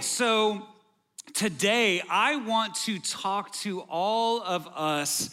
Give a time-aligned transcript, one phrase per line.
[0.00, 0.66] So
[1.34, 5.28] today I want to talk to all of us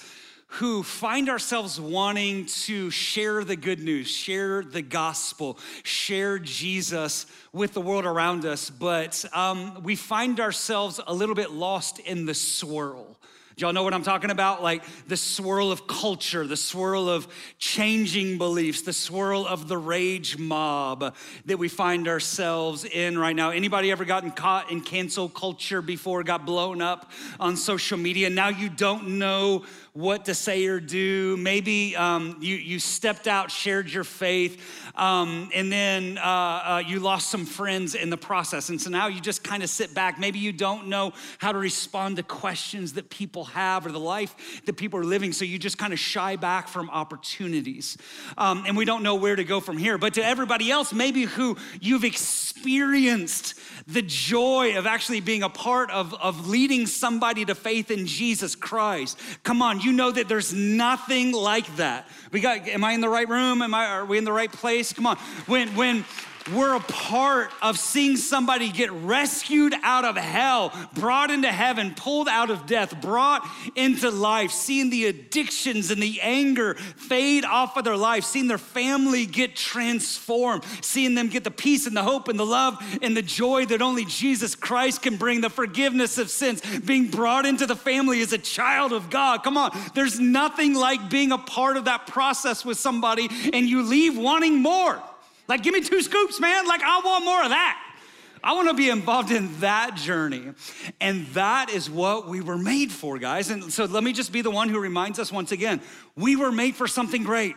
[0.48, 7.74] who find ourselves wanting to share the good news, share the gospel, share Jesus with
[7.74, 12.34] the world around us, but um, we find ourselves a little bit lost in the
[12.34, 13.18] swirl.
[13.58, 14.62] Do y'all know what I'm talking about?
[14.62, 20.38] Like the swirl of culture, the swirl of changing beliefs, the swirl of the rage
[20.38, 21.16] mob
[21.46, 23.50] that we find ourselves in right now.
[23.50, 28.30] Anybody ever gotten caught in cancel culture before, got blown up on social media?
[28.30, 29.66] Now you don't know
[29.98, 31.36] what to say or do.
[31.38, 34.62] Maybe um, you, you stepped out, shared your faith,
[34.94, 38.70] um, and then uh, uh, you lost some friends in the process.
[38.70, 40.20] And so now you just kind of sit back.
[40.20, 44.62] Maybe you don't know how to respond to questions that people have or the life
[44.66, 45.34] that people are living.
[45.34, 47.98] So you just kind of shy back from opportunities.
[48.38, 49.98] Um, and we don't know where to go from here.
[49.98, 55.92] But to everybody else, maybe who you've experienced the joy of actually being a part
[55.92, 59.20] of, of leading somebody to faith in Jesus Christ.
[59.44, 62.08] Come on, you know that there's nothing like that.
[62.32, 63.62] We got, am I in the right room?
[63.62, 64.94] Am I, are we in the right place?
[64.94, 65.18] Come on.
[65.46, 66.06] When, when,
[66.54, 72.28] we're a part of seeing somebody get rescued out of hell, brought into heaven, pulled
[72.28, 77.84] out of death, brought into life, seeing the addictions and the anger fade off of
[77.84, 82.28] their life, seeing their family get transformed, seeing them get the peace and the hope
[82.28, 86.30] and the love and the joy that only Jesus Christ can bring, the forgiveness of
[86.30, 89.44] sins, being brought into the family as a child of God.
[89.44, 93.84] Come on, there's nothing like being a part of that process with somebody and you
[93.84, 95.02] leave wanting more.
[95.48, 96.68] Like, give me two scoops, man.
[96.68, 97.84] Like, I want more of that.
[98.44, 100.44] I want to be involved in that journey.
[101.02, 103.50] And that is what we were made for, guys.
[103.50, 105.82] And so let me just be the one who reminds us once again
[106.16, 107.56] we were made for something great.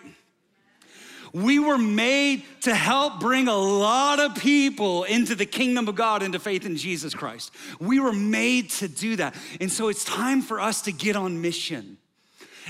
[1.33, 6.25] We were made to help bring a lot of people into the kingdom of God,
[6.25, 7.53] into faith in Jesus Christ.
[7.78, 9.37] We were made to do that.
[9.61, 11.99] And so it's time for us to get on mission.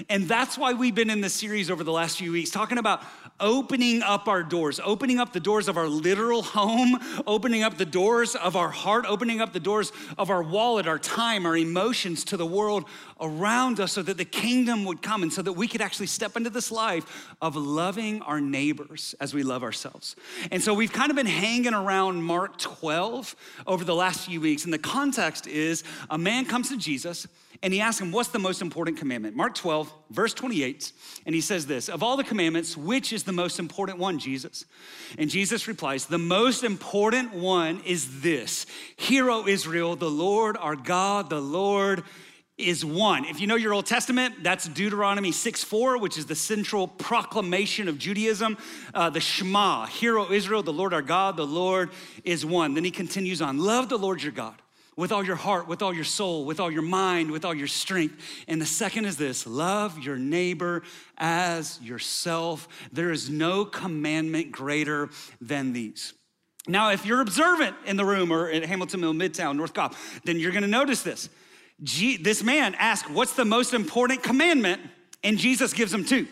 [0.08, 3.02] And that's why we've been in this series over the last few weeks talking about
[3.40, 7.86] opening up our doors, opening up the doors of our literal home, opening up the
[7.86, 12.24] doors of our heart, opening up the doors of our wallet, our time, our emotions
[12.24, 12.84] to the world
[13.20, 16.36] around us so that the kingdom would come and so that we could actually step
[16.36, 20.16] into this life of loving our neighbors as we love ourselves.
[20.50, 23.34] And so we've kind of been hanging around Mark 12
[23.66, 24.64] over the last few weeks.
[24.64, 27.26] And the context is a man comes to Jesus
[27.62, 29.36] and he asks him, What's the most important commandment?
[29.36, 30.92] Mark 12, verse 28.
[31.26, 34.64] And he says this Of all the commandments, which is the most important one, Jesus?
[35.18, 38.64] And Jesus replies, The most important one is this
[38.96, 42.02] Hear, O Israel, the Lord our God, the Lord
[42.56, 43.24] is one.
[43.24, 47.88] If you know your Old Testament, that's Deuteronomy 6 4, which is the central proclamation
[47.88, 48.56] of Judaism.
[48.94, 51.90] Uh, the Shema, Hear, O Israel, the Lord our God, the Lord
[52.24, 52.72] is one.
[52.72, 54.54] Then he continues on, Love the Lord your God
[55.00, 57.66] with all your heart, with all your soul, with all your mind, with all your
[57.66, 58.22] strength.
[58.46, 60.82] And the second is this love your neighbor
[61.16, 62.68] as yourself.
[62.92, 65.08] There is no commandment greater
[65.40, 66.12] than these.
[66.68, 69.94] Now, if you're observant in the room or at Hamilton Mill, Midtown, North Cobb,
[70.24, 71.30] then you're gonna notice this.
[71.82, 74.82] G- this man asked, What's the most important commandment?
[75.24, 76.28] And Jesus gives him two.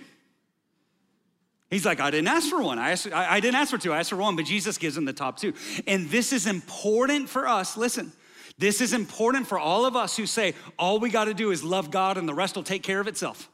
[1.71, 2.79] He's like, I didn't ask for one.
[2.79, 3.93] I, asked, I, I didn't ask for two.
[3.93, 5.55] I asked for one, but Jesus gives him the top two.
[5.87, 7.77] And this is important for us.
[7.77, 8.13] Listen,
[8.59, 11.63] this is important for all of us who say, all we got to do is
[11.63, 13.49] love God and the rest will take care of itself.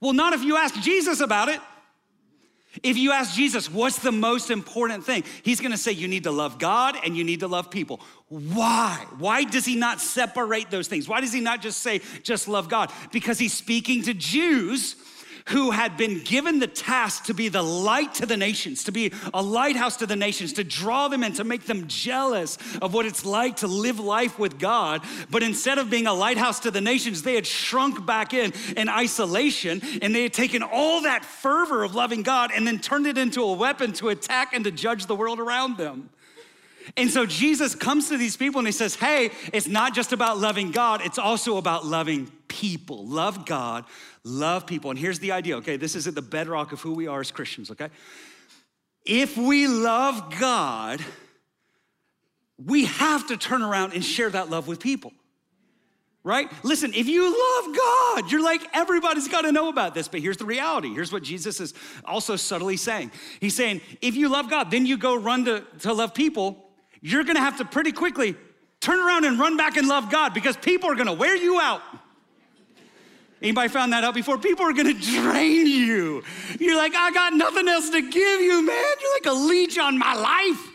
[0.00, 1.60] Well, not if you ask Jesus about it.
[2.82, 5.24] If you ask Jesus, what's the most important thing?
[5.42, 8.00] He's gonna say, you need to love God and you need to love people.
[8.28, 9.04] Why?
[9.18, 11.06] Why does he not separate those things?
[11.06, 12.90] Why does he not just say, just love God?
[13.12, 14.96] Because he's speaking to Jews
[15.48, 19.12] who had been given the task to be the light to the nations, to be
[19.34, 23.06] a lighthouse to the nations, to draw them in, to make them jealous of what
[23.06, 25.02] it's like to live life with God.
[25.30, 28.88] But instead of being a lighthouse to the nations, they had shrunk back in in
[28.88, 33.18] isolation and they had taken all that fervor of loving God and then turned it
[33.18, 36.10] into a weapon to attack and to judge the world around them.
[36.96, 40.38] And so Jesus comes to these people and he says, Hey, it's not just about
[40.38, 43.06] loving God, it's also about loving people.
[43.06, 43.84] Love God,
[44.24, 44.90] love people.
[44.90, 45.76] And here's the idea, okay?
[45.76, 47.88] This is at the bedrock of who we are as Christians, okay?
[49.04, 51.04] If we love God,
[52.64, 55.12] we have to turn around and share that love with people.
[56.24, 56.48] Right?
[56.62, 60.06] Listen, if you love God, you're like, everybody's got to know about this.
[60.06, 60.94] But here's the reality.
[60.94, 63.10] Here's what Jesus is also subtly saying.
[63.40, 66.70] He's saying, if you love God, then you go run to, to love people,
[67.00, 68.36] you're gonna have to pretty quickly
[68.78, 71.82] turn around and run back and love God because people are gonna wear you out.
[73.42, 74.38] Anybody found that out before?
[74.38, 76.22] People are gonna drain you.
[76.60, 78.94] You're like, I got nothing else to give you, man.
[79.00, 80.68] You're like a leech on my life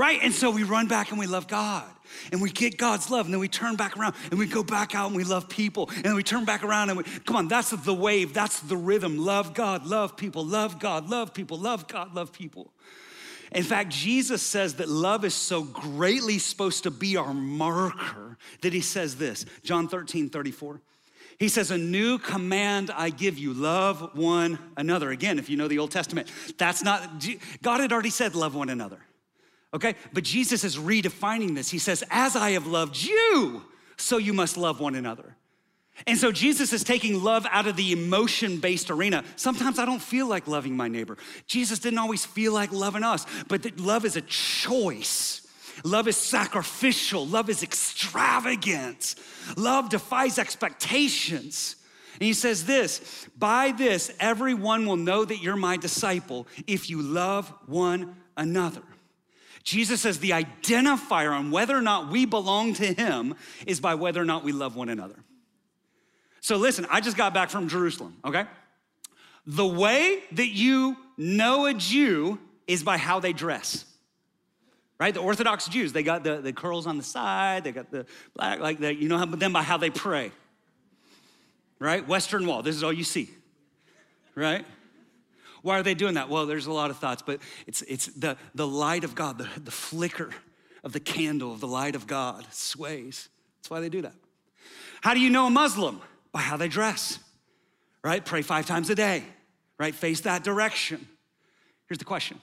[0.00, 0.20] right?
[0.22, 1.84] And so we run back and we love God
[2.32, 4.94] and we get God's love and then we turn back around and we go back
[4.94, 7.48] out and we love people and then we turn back around and we, come on,
[7.48, 9.18] that's the wave, that's the rhythm.
[9.18, 12.72] Love God, love people, love God, love people, love God, love people.
[13.52, 18.72] In fact, Jesus says that love is so greatly supposed to be our marker that
[18.72, 20.80] he says this John 13, 34.
[21.40, 25.10] He says, A new command I give you love one another.
[25.10, 27.26] Again, if you know the Old Testament, that's not,
[27.62, 28.98] God had already said, Love one another.
[29.72, 29.94] Okay?
[30.12, 31.70] But Jesus is redefining this.
[31.70, 33.62] He says, As I have loved you,
[33.96, 35.34] so you must love one another.
[36.06, 39.24] And so Jesus is taking love out of the emotion based arena.
[39.36, 41.16] Sometimes I don't feel like loving my neighbor.
[41.46, 45.39] Jesus didn't always feel like loving us, but love is a choice.
[45.84, 47.26] Love is sacrificial.
[47.26, 49.14] Love is extravagant.
[49.56, 51.76] Love defies expectations.
[52.14, 57.00] And he says this by this, everyone will know that you're my disciple if you
[57.00, 58.82] love one another.
[59.62, 63.34] Jesus says the identifier on whether or not we belong to him
[63.66, 65.16] is by whether or not we love one another.
[66.40, 68.44] So listen, I just got back from Jerusalem, okay?
[69.46, 73.84] The way that you know a Jew is by how they dress.
[75.00, 75.14] Right?
[75.14, 78.06] The Orthodox Jews, they got the, the curls on the side, they got the
[78.36, 80.30] black, like that, you know, them by how they pray.
[81.78, 82.06] Right?
[82.06, 83.30] Western Wall, this is all you see.
[84.34, 84.66] Right?
[85.62, 86.28] Why are they doing that?
[86.28, 89.48] Well, there's a lot of thoughts, but it's, it's the, the light of God, the,
[89.58, 90.30] the flicker
[90.84, 93.28] of the candle of the light of God sways.
[93.58, 94.14] That's why they do that.
[95.00, 96.02] How do you know a Muslim?
[96.32, 97.18] by how they dress,
[98.02, 98.24] right?
[98.24, 99.24] Pray five times a day,
[99.78, 99.94] right?
[99.94, 101.06] Face that direction.
[101.88, 102.40] Here's the question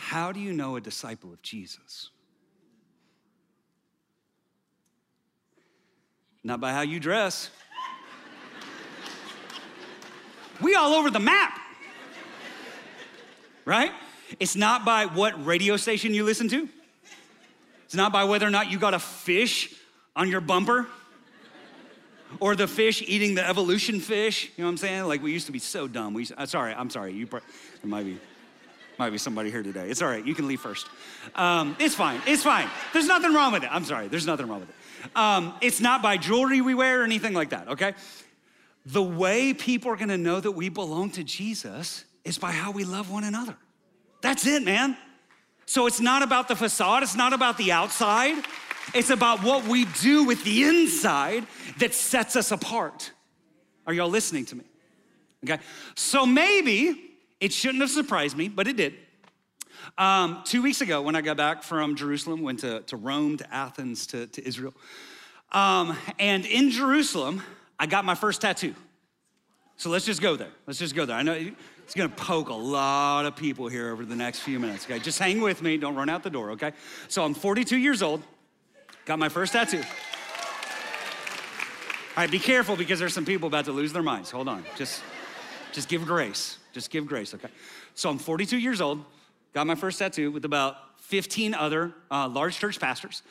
[0.00, 2.08] How do you know a disciple of Jesus?
[6.42, 7.50] Not by how you dress.
[10.60, 11.60] we all over the map,
[13.64, 13.92] right?
[14.40, 16.68] It's not by what radio station you listen to.
[17.84, 19.74] It's not by whether or not you got a fish
[20.16, 20.88] on your bumper
[22.40, 24.50] or the fish eating the evolution fish.
[24.56, 25.04] You know what I'm saying?
[25.04, 26.14] Like we used to be so dumb.
[26.14, 27.12] We, uh, sorry, I'm sorry.
[27.12, 27.42] You, there
[27.84, 28.18] might be,
[29.00, 29.88] might be somebody here today.
[29.88, 30.24] It's all right.
[30.24, 30.86] You can leave first.
[31.34, 32.20] Um, it's fine.
[32.26, 32.68] It's fine.
[32.92, 33.70] There's nothing wrong with it.
[33.72, 34.08] I'm sorry.
[34.08, 35.16] There's nothing wrong with it.
[35.16, 37.66] Um, it's not by jewelry we wear or anything like that.
[37.68, 37.94] Okay.
[38.84, 42.72] The way people are going to know that we belong to Jesus is by how
[42.72, 43.56] we love one another.
[44.20, 44.98] That's it, man.
[45.64, 47.02] So it's not about the facade.
[47.02, 48.44] It's not about the outside.
[48.92, 51.46] It's about what we do with the inside
[51.78, 53.12] that sets us apart.
[53.86, 54.64] Are y'all listening to me?
[55.42, 55.62] Okay.
[55.94, 57.09] So maybe
[57.40, 58.94] it shouldn't have surprised me, but it did.
[59.96, 63.54] Um, two weeks ago, when I got back from Jerusalem, went to, to Rome, to
[63.54, 64.74] Athens, to, to Israel.
[65.52, 67.42] Um, and in Jerusalem,
[67.78, 68.74] I got my first tattoo.
[69.76, 70.50] So let's just go there.
[70.66, 71.16] Let's just go there.
[71.16, 74.84] I know it's gonna poke a lot of people here over the next few minutes,
[74.84, 74.98] okay?
[74.98, 76.72] Just hang with me, don't run out the door, okay?
[77.08, 78.22] So I'm 42 years old.
[79.06, 79.80] Got my first tattoo.
[79.80, 84.30] All right, be careful because there's some people about to lose their minds.
[84.30, 84.64] Hold on.
[84.76, 85.02] Just,
[85.72, 86.58] just give grace.
[86.72, 87.48] Just give grace, okay?
[87.94, 89.04] So I'm 42 years old,
[89.52, 93.22] got my first tattoo with about 15 other uh, large church pastors.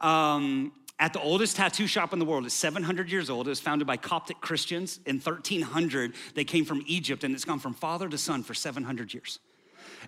[0.00, 2.46] Um, at the oldest tattoo shop in the world.
[2.46, 3.46] It's 700 years old.
[3.46, 6.14] It was founded by Coptic Christians in 1300.
[6.34, 9.40] They came from Egypt, and it's gone from father to son for 700 years.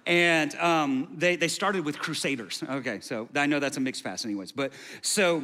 [0.06, 2.62] And um, they, they started with crusaders.
[2.62, 4.52] Okay, so I know that's a mixed pass, anyways.
[4.52, 5.42] But so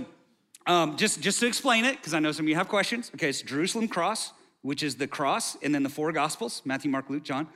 [0.67, 3.11] um, just, just to explain it, because I know some of you have questions.
[3.15, 4.33] Okay, it's Jerusalem cross,
[4.63, 7.49] which is the cross, and then the four gospels Matthew, Mark, Luke, John.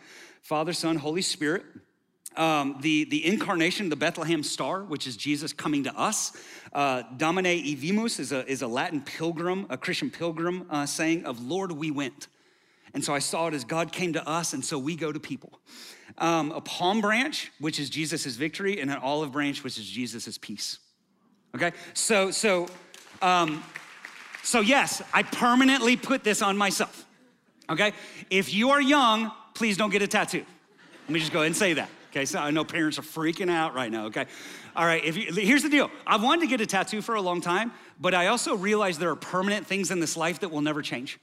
[0.43, 1.65] Father, Son, Holy Spirit.
[2.37, 6.33] Um, the, the incarnation, the Bethlehem star, which is Jesus coming to us.
[6.73, 11.43] Uh, Domine Ivimus is a, is a Latin pilgrim, a Christian pilgrim uh, saying of
[11.43, 12.29] Lord, we went.
[12.93, 15.19] And so I saw it as God came to us, and so we go to
[15.19, 15.59] people.
[16.19, 20.39] Um, a palm branch, which is Jesus' victory, and an olive branch, which is Jesus'
[20.39, 20.79] peace.
[21.55, 21.73] Okay?
[21.95, 22.69] So, so,
[23.21, 23.65] um,
[24.47, 27.05] so yes, I permanently put this on myself.
[27.69, 27.93] Okay?
[28.31, 30.45] If you are young, please don't get a tattoo.
[31.03, 31.89] Let me just go ahead and say that.
[32.13, 34.27] Okay, so I know parents are freaking out right now, okay?
[34.77, 35.91] All right, if you, here's the deal.
[36.07, 39.11] I've wanted to get a tattoo for a long time, but I also realize there
[39.11, 41.19] are permanent things in this life that will never change.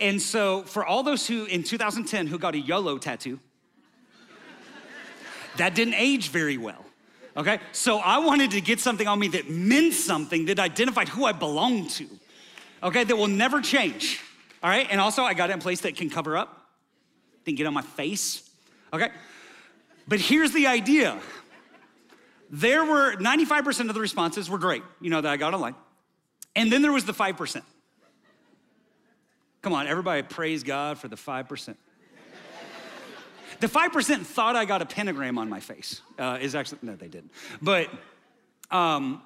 [0.00, 3.38] And so for all those who in 2010 who got a YOLO tattoo,
[5.58, 6.86] that didn't age very well.
[7.36, 7.60] Okay?
[7.72, 11.32] So I wanted to get something on me that meant something, that identified who I
[11.32, 12.08] belonged to.
[12.82, 13.04] Okay?
[13.04, 14.20] That will never change.
[14.62, 14.86] All right?
[14.90, 16.70] And also I got it in place that can cover up,
[17.44, 18.48] didn't get on my face.
[18.92, 19.08] Okay?
[20.08, 21.18] But here's the idea
[22.50, 25.74] there were 95% of the responses were great, you know, that I got online.
[26.54, 27.62] And then there was the 5%.
[29.62, 31.76] Come on, everybody praise God for the 5%.
[33.60, 36.00] The 5% thought I got a pentagram on my face.
[36.18, 37.30] Uh, is actually, no, they didn't.
[37.62, 37.88] But
[38.72, 39.22] um,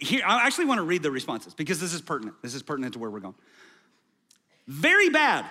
[0.00, 2.36] here, I actually want to read the responses because this is pertinent.
[2.42, 3.34] This is pertinent to where we're going.
[4.66, 5.44] Very bad.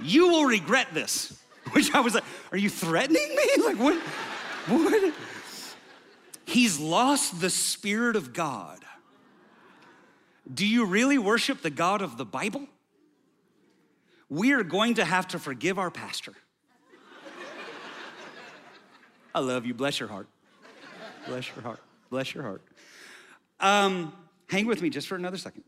[0.00, 1.38] you will regret this.
[1.72, 3.42] Which I was like, are you threatening me?
[3.64, 3.96] Like, what?
[4.68, 5.14] what?
[6.44, 8.78] He's lost the Spirit of God.
[10.52, 12.66] Do you really worship the God of the Bible?
[14.28, 16.32] We are going to have to forgive our pastor.
[19.34, 19.74] I love you.
[19.74, 20.26] Bless your heart.
[21.26, 21.80] Bless your heart.
[22.12, 22.62] Bless your heart.
[23.58, 24.12] Um,
[24.50, 25.64] hang with me just for another second.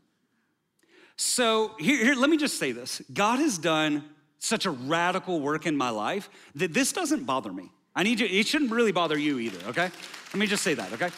[1.17, 4.03] So, here, here, let me just say this God has done
[4.37, 7.71] such a radical work in my life that this doesn't bother me.
[7.95, 9.89] I need you, it shouldn't really bother you either, okay?
[10.27, 11.09] Let me just say that, okay?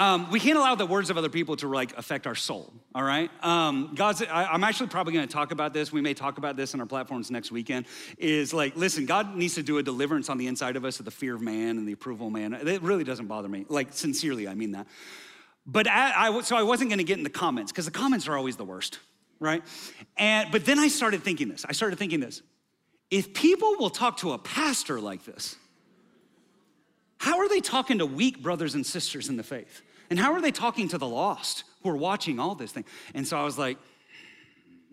[0.00, 2.72] Um, we can't allow the words of other people to like affect our soul.
[2.94, 4.22] All right, um, God's.
[4.22, 5.92] I, am actually probably going to talk about this.
[5.92, 7.84] We may talk about this in our platforms next weekend.
[8.16, 11.04] Is like, listen, God needs to do a deliverance on the inside of us of
[11.04, 12.54] the fear of man and the approval of man.
[12.54, 13.66] It really doesn't bother me.
[13.68, 14.86] Like sincerely, I mean that.
[15.66, 18.26] But I, I so I wasn't going to get in the comments because the comments
[18.26, 19.00] are always the worst,
[19.38, 19.62] right?
[20.16, 21.66] And but then I started thinking this.
[21.68, 22.40] I started thinking this.
[23.10, 25.56] If people will talk to a pastor like this,
[27.18, 29.82] how are they talking to weak brothers and sisters in the faith?
[30.10, 32.84] And how are they talking to the lost who are watching all this thing?
[33.14, 33.78] And so I was like,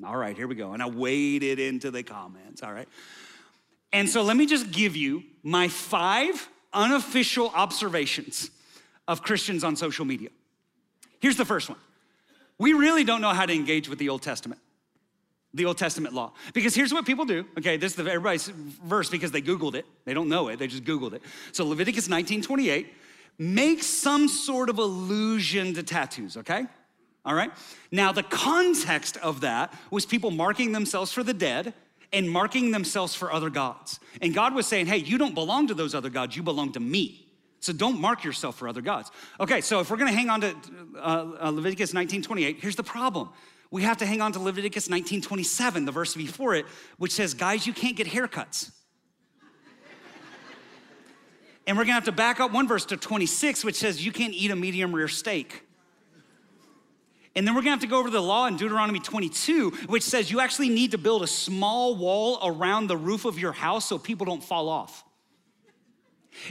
[0.06, 0.74] all right, here we go.
[0.74, 2.88] And I waded into the comments, all right?
[3.92, 8.52] And so let me just give you my five unofficial observations
[9.08, 10.30] of Christians on social media.
[11.20, 11.80] Here's the first one
[12.60, 14.62] we really don't know how to engage with the Old Testament
[15.54, 16.34] the Old Testament law.
[16.54, 17.46] Because here's what people do.
[17.58, 19.86] Okay, this is the, everybody's verse because they Googled it.
[20.06, 21.22] They don't know it, they just Googled it.
[21.52, 22.94] So Leviticus 19 28
[23.38, 26.66] make some sort of allusion to tattoos, okay?
[27.26, 27.52] All right?
[27.92, 31.74] Now, the context of that was people marking themselves for the dead
[32.14, 34.00] and marking themselves for other gods.
[34.22, 36.80] And God was saying, hey, you don't belong to those other gods, you belong to
[36.80, 37.28] me.
[37.60, 39.12] So don't mark yourself for other gods.
[39.40, 40.56] Okay, so if we're gonna hang on to
[40.96, 41.00] uh,
[41.42, 43.30] uh, Leviticus 19 28, here's the problem.
[43.72, 46.66] We have to hang on to Leviticus 19 27, the verse before it,
[46.98, 48.72] which says, guys, you can't get haircuts.
[51.68, 54.34] And we're gonna have to back up one verse to 26, which says you can't
[54.34, 55.64] eat a medium rare steak.
[57.36, 60.32] And then we're gonna have to go over the law in Deuteronomy 22, which says
[60.32, 64.00] you actually need to build a small wall around the roof of your house so
[64.00, 65.04] people don't fall off.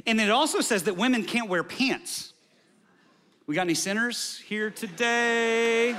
[0.06, 2.34] And it also says that women can't wear pants.
[3.46, 5.92] We got any sinners here today?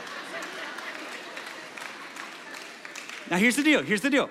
[3.31, 4.29] now, here's the deal here's the deal.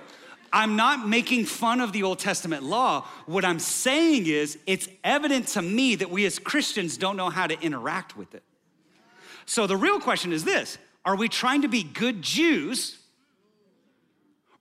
[0.56, 3.04] I'm not making fun of the Old Testament law.
[3.26, 7.46] What I'm saying is, it's evident to me that we as Christians don't know how
[7.46, 8.42] to interact with it.
[9.44, 12.98] So the real question is this Are we trying to be good Jews?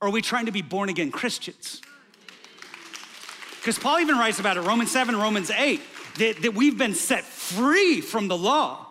[0.01, 1.81] Or are we trying to be born again Christians?
[3.61, 5.79] Because Paul even writes about it, Romans 7, Romans 8,
[6.17, 8.87] that, that we've been set free from the law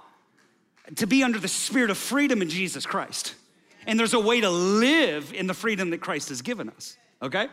[0.96, 3.34] to be under the spirit of freedom in Jesus Christ.
[3.86, 7.48] And there's a way to live in the freedom that Christ has given us, okay?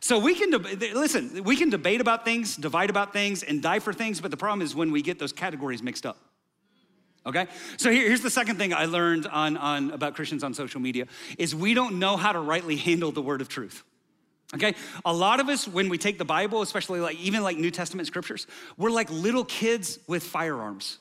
[0.00, 0.50] So we can,
[0.94, 4.36] listen, we can debate about things, divide about things, and die for things, but the
[4.36, 6.18] problem is when we get those categories mixed up.
[7.26, 7.46] Okay?
[7.76, 11.06] So here, here's the second thing I learned on, on about Christians on social media
[11.38, 13.84] is we don't know how to rightly handle the word of truth.
[14.54, 14.74] Okay?
[15.04, 18.06] A lot of us, when we take the Bible, especially like even like New Testament
[18.06, 18.46] scriptures,
[18.78, 20.98] we're like little kids with firearms.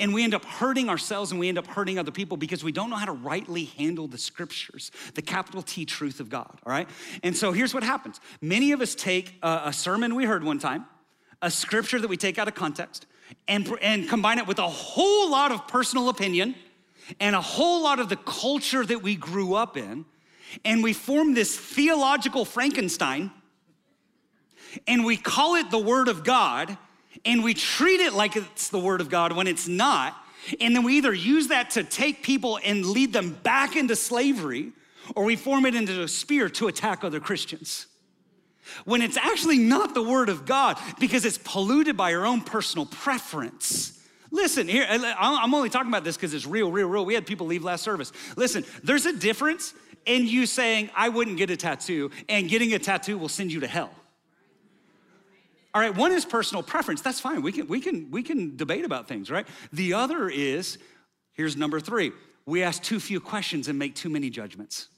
[0.00, 2.72] And we end up hurting ourselves and we end up hurting other people because we
[2.72, 6.72] don't know how to rightly handle the scriptures, the capital T truth of God, all
[6.72, 6.88] right?
[7.22, 10.58] And so here's what happens many of us take a, a sermon we heard one
[10.58, 10.86] time,
[11.40, 13.06] a scripture that we take out of context,
[13.48, 16.54] and, and combine it with a whole lot of personal opinion
[17.20, 20.04] and a whole lot of the culture that we grew up in.
[20.64, 23.30] And we form this theological Frankenstein
[24.86, 26.76] and we call it the Word of God
[27.24, 30.16] and we treat it like it's the Word of God when it's not.
[30.60, 34.72] And then we either use that to take people and lead them back into slavery,
[35.14, 37.86] or we form it into a spear to attack other Christians.
[38.84, 42.86] When it's actually not the Word of God because it's polluted by your own personal
[42.86, 44.00] preference.
[44.30, 47.04] Listen, here, I'm only talking about this because it's real, real, real.
[47.04, 48.12] We had people leave last service.
[48.36, 49.74] Listen, there's a difference
[50.06, 53.60] in you saying, I wouldn't get a tattoo, and getting a tattoo will send you
[53.60, 53.90] to hell.
[55.74, 57.00] All right, one is personal preference.
[57.00, 57.40] That's fine.
[57.40, 59.46] We can, we can, we can debate about things, right?
[59.72, 60.78] The other is,
[61.32, 62.12] here's number three
[62.44, 64.88] we ask too few questions and make too many judgments.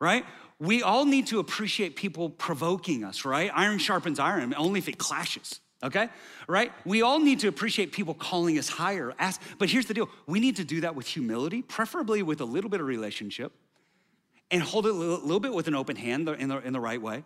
[0.00, 0.24] Right?
[0.58, 3.50] We all need to appreciate people provoking us, right?
[3.54, 6.08] Iron sharpens iron, only if it clashes, okay?
[6.48, 6.72] Right?
[6.86, 9.12] We all need to appreciate people calling us higher.
[9.18, 12.46] Ask, but here's the deal we need to do that with humility, preferably with a
[12.46, 13.52] little bit of relationship
[14.50, 17.00] and hold it a little, bit with an open hand in the, in the right
[17.00, 17.24] way.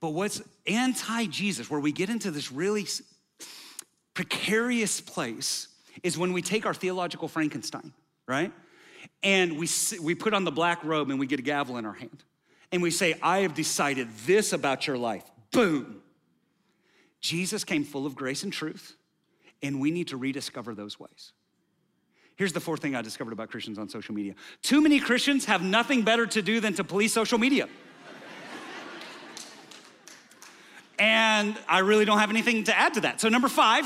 [0.00, 2.86] But what's anti Jesus, where we get into this really
[4.14, 5.68] precarious place,
[6.02, 7.92] is when we take our theological Frankenstein,
[8.26, 8.52] right?
[9.22, 9.68] And we,
[10.02, 12.24] we put on the black robe and we get a gavel in our hand.
[12.72, 15.24] And we say, I have decided this about your life.
[15.52, 16.02] Boom.
[17.20, 18.96] Jesus came full of grace and truth,
[19.62, 21.32] and we need to rediscover those ways.
[22.36, 25.62] Here's the fourth thing I discovered about Christians on social media too many Christians have
[25.62, 27.68] nothing better to do than to police social media.
[30.98, 33.20] And I really don't have anything to add to that.
[33.20, 33.84] So, number five,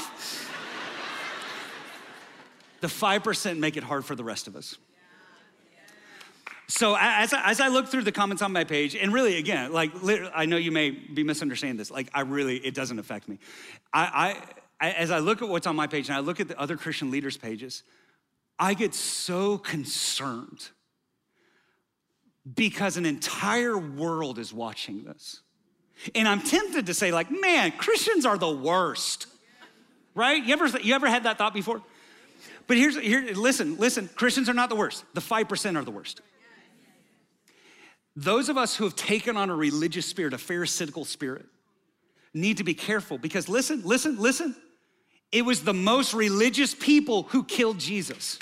[2.80, 4.76] the 5% make it hard for the rest of us.
[6.70, 9.72] So as I, as I look through the comments on my page, and really, again,
[9.72, 9.90] like
[10.32, 11.90] I know you may be misunderstanding this.
[11.90, 13.40] Like I really, it doesn't affect me.
[13.92, 14.40] I,
[14.80, 16.76] I, as I look at what's on my page and I look at the other
[16.76, 17.82] Christian leaders' pages,
[18.56, 20.68] I get so concerned
[22.54, 25.40] because an entire world is watching this.
[26.14, 29.26] And I'm tempted to say, like, man, Christians are the worst.
[30.14, 30.42] Right?
[30.42, 31.82] You ever, you ever had that thought before?
[32.66, 35.04] But here's here, listen, listen, Christians are not the worst.
[35.14, 36.20] The 5% are the worst.
[38.16, 41.46] Those of us who have taken on a religious spirit, a pharisaical spirit,
[42.34, 44.54] need to be careful because listen, listen, listen.
[45.32, 48.38] It was the most religious people who killed Jesus.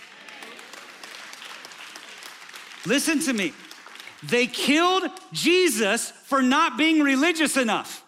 [2.86, 3.52] Listen to me.
[4.22, 8.04] They killed Jesus for not being religious enough.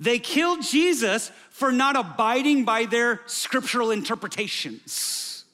[0.00, 5.44] They killed Jesus for not abiding by their scriptural interpretations.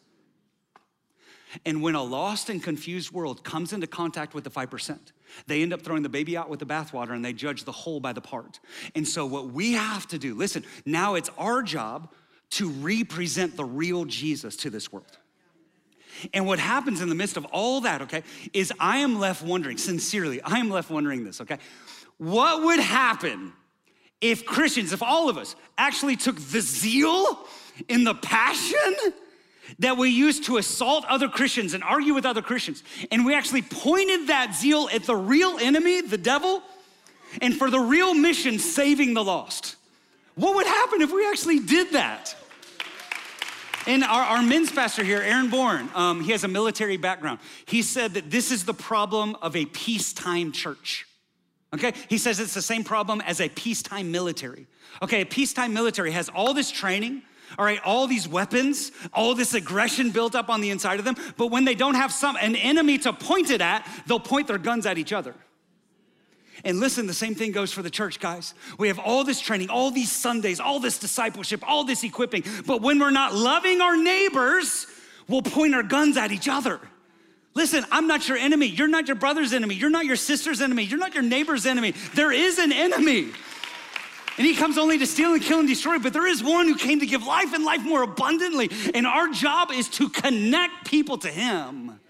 [1.65, 4.99] And when a lost and confused world comes into contact with the 5%,
[5.47, 8.01] they end up throwing the baby out with the bathwater and they judge the whole
[8.01, 8.61] by the part.
[8.95, 12.13] And so, what we have to do, listen, now it's our job
[12.51, 15.19] to represent the real Jesus to this world.
[16.33, 18.23] And what happens in the midst of all that, okay,
[18.53, 21.59] is I am left wondering, sincerely, I am left wondering this, okay?
[22.19, 23.53] What would happen
[24.21, 27.47] if Christians, if all of us actually took the zeal
[27.89, 28.95] in the passion
[29.79, 33.63] that we use to assault other Christians and argue with other Christians, and we actually
[33.63, 36.63] pointed that zeal at the real enemy, the devil,
[37.43, 39.77] and for the real mission, saving the lost?
[40.37, 42.35] What would happen if we actually did that?
[43.87, 47.39] And our, our men's pastor here, Aaron Bourne, um, he has a military background.
[47.67, 51.07] He said that this is the problem of a peacetime church.
[51.75, 54.67] Okay, he says it's the same problem as a peacetime military.
[55.03, 57.23] Okay, a peacetime military has all this training,
[57.59, 61.17] all right, all these weapons, all this aggression built up on the inside of them,
[61.37, 64.59] but when they don't have some an enemy to point it at, they'll point their
[64.59, 65.35] guns at each other.
[66.63, 68.55] And listen, the same thing goes for the church, guys.
[68.79, 72.45] We have all this training, all these Sundays, all this discipleship, all this equipping.
[72.67, 74.87] But when we're not loving our neighbors,
[75.29, 76.81] we'll point our guns at each other.
[77.55, 78.67] Listen, I'm not your enemy.
[78.67, 79.75] You're not your brother's enemy.
[79.75, 80.85] You're not your sister's enemy.
[80.85, 81.95] You're not your neighbor's enemy.
[82.15, 83.31] There is an enemy.
[84.37, 86.75] And he comes only to steal and kill and destroy, but there is one who
[86.77, 88.69] came to give life and life more abundantly.
[88.93, 92.01] And our job is to connect people to him.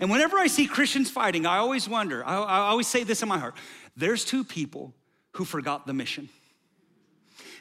[0.00, 3.28] And whenever I see Christians fighting, I always wonder, I, I always say this in
[3.28, 3.54] my heart
[3.96, 4.94] there's two people
[5.32, 6.28] who forgot the mission.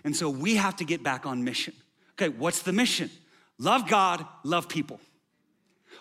[0.04, 1.74] And so we have to get back on mission.
[2.14, 3.10] Okay, what's the mission?
[3.58, 5.00] Love God, love people.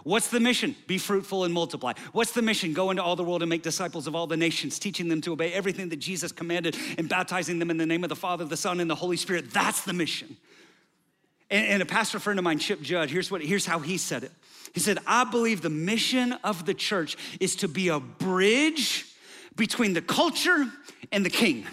[0.05, 0.75] What's the mission?
[0.87, 1.93] Be fruitful and multiply.
[2.13, 2.73] What's the mission?
[2.73, 5.33] Go into all the world and make disciples of all the nations, teaching them to
[5.33, 8.57] obey everything that Jesus commanded and baptizing them in the name of the Father, the
[8.57, 9.53] Son, and the Holy Spirit.
[9.53, 10.37] That's the mission.
[11.51, 14.25] And, and a pastor friend of mine, Chip Judd, here's, what, here's how he said
[14.25, 14.33] it.
[14.75, 19.07] He said, I believe the mission of the church is to be a bridge
[19.57, 20.67] between the culture
[21.11, 21.67] and the king.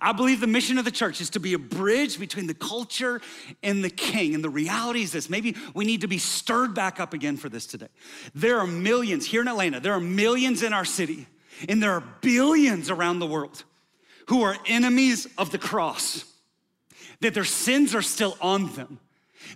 [0.00, 3.20] I believe the mission of the church is to be a bridge between the culture
[3.62, 4.34] and the king.
[4.34, 7.48] And the reality is this maybe we need to be stirred back up again for
[7.48, 7.88] this today.
[8.34, 11.26] There are millions here in Atlanta, there are millions in our city,
[11.68, 13.64] and there are billions around the world
[14.28, 16.24] who are enemies of the cross,
[17.20, 18.98] that their sins are still on them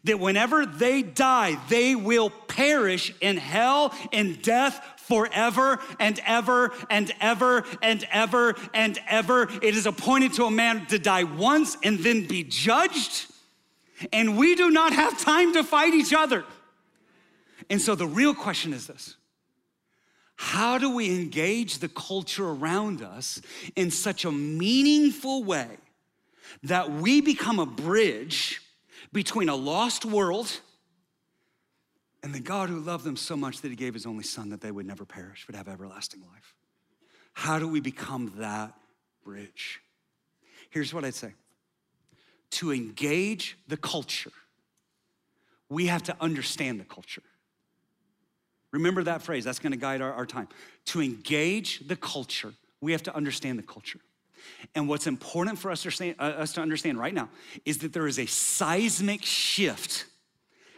[0.04, 7.12] that whenever they die, they will perish in hell and death forever and ever and
[7.20, 9.48] ever and ever and ever.
[9.60, 13.26] It is appointed to a man to die once and then be judged.
[14.12, 16.44] And we do not have time to fight each other.
[17.68, 19.16] And so the real question is this
[20.36, 23.42] How do we engage the culture around us
[23.74, 25.76] in such a meaningful way
[26.62, 28.62] that we become a bridge
[29.12, 30.60] between a lost world?
[32.22, 34.60] And the God who loved them so much that he gave his only son that
[34.60, 36.54] they would never perish but have everlasting life.
[37.32, 38.74] How do we become that
[39.24, 39.80] bridge?
[40.70, 41.32] Here's what I'd say
[42.52, 44.32] to engage the culture,
[45.68, 47.22] we have to understand the culture.
[48.72, 50.48] Remember that phrase, that's gonna guide our, our time.
[50.86, 54.00] To engage the culture, we have to understand the culture.
[54.74, 57.28] And what's important for us to, understand, uh, us to understand right now
[57.64, 60.06] is that there is a seismic shift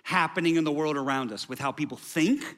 [0.02, 2.56] happening in the world around us with how people think,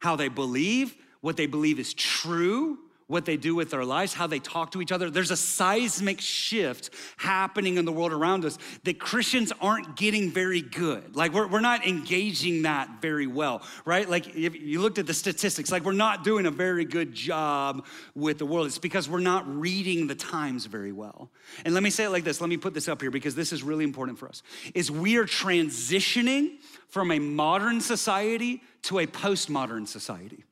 [0.00, 4.26] how they believe, what they believe is true, what they do with their lives, how
[4.26, 5.10] they talk to each other.
[5.10, 10.62] There's a seismic shift happening in the world around us that Christians aren't getting very
[10.62, 11.14] good.
[11.16, 14.08] Like, we're, we're not engaging that very well, right?
[14.08, 17.86] Like, if you looked at the statistics, like, we're not doing a very good job
[18.14, 18.66] with the world.
[18.66, 21.30] It's because we're not reading the times very well.
[21.64, 23.52] And let me say it like this let me put this up here because this
[23.52, 24.42] is really important for us
[24.74, 30.44] is we are transitioning from a modern society to a postmodern society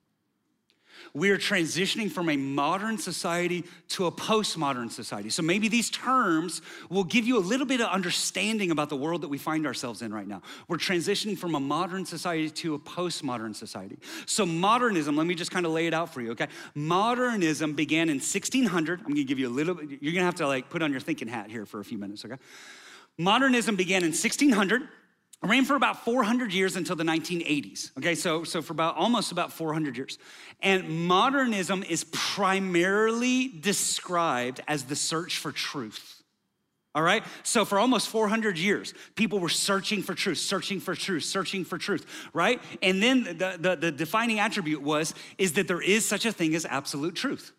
[1.14, 5.28] we are transitioning from a modern society to a postmodern society.
[5.28, 9.20] So maybe these terms will give you a little bit of understanding about the world
[9.22, 10.40] that we find ourselves in right now.
[10.68, 13.98] We're transitioning from a modern society to a postmodern society.
[14.24, 16.48] So modernism, let me just kind of lay it out for you, okay?
[16.74, 19.00] Modernism began in 1600.
[19.00, 21.00] I'm gonna give you a little bit, you're gonna have to like put on your
[21.00, 22.36] thinking hat here for a few minutes, okay?
[23.18, 24.88] Modernism began in 1600
[25.42, 27.96] ran for about 400 years until the 1980s.
[27.98, 30.18] Okay, so, so for about almost about 400 years.
[30.60, 36.22] And modernism is primarily described as the search for truth.
[36.94, 37.24] All right?
[37.42, 41.78] So for almost 400 years, people were searching for truth, searching for truth, searching for
[41.78, 42.60] truth, right?
[42.82, 46.54] And then the, the, the defining attribute was is that there is such a thing
[46.54, 47.52] as absolute truth.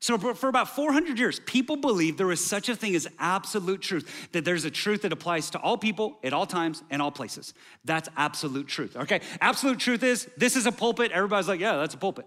[0.00, 4.28] So, for about 400 years, people believed there was such a thing as absolute truth,
[4.30, 7.52] that there's a truth that applies to all people at all times and all places.
[7.84, 9.20] That's absolute truth, okay?
[9.40, 11.10] Absolute truth is this is a pulpit.
[11.10, 12.26] Everybody's like, yeah, that's a pulpit,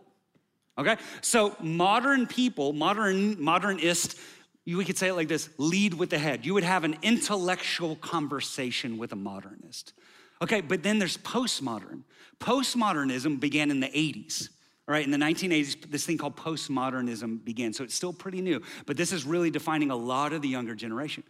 [0.77, 0.97] okay?
[1.21, 4.19] So, modern people, modern, modernist,
[4.65, 6.45] we could say it like this lead with the head.
[6.45, 9.93] You would have an intellectual conversation with a modernist,
[10.41, 10.59] okay?
[10.59, 12.03] But then there's postmodern.
[12.41, 14.49] Postmodernism began in the 80s.
[14.91, 17.71] Right, in the 1980s, this thing called postmodernism began.
[17.71, 20.75] So it's still pretty new, but this is really defining a lot of the younger
[20.75, 21.23] generation.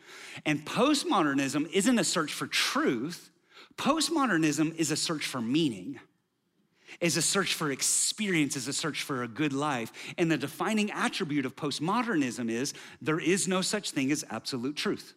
[0.48, 3.30] And postmodernism isn't a search for truth,
[3.78, 6.00] postmodernism is a search for meaning
[7.00, 9.94] is a search for experience, is a search for a good life.
[10.18, 15.14] And the defining attribute of postmodernism is there is no such thing as absolute truth.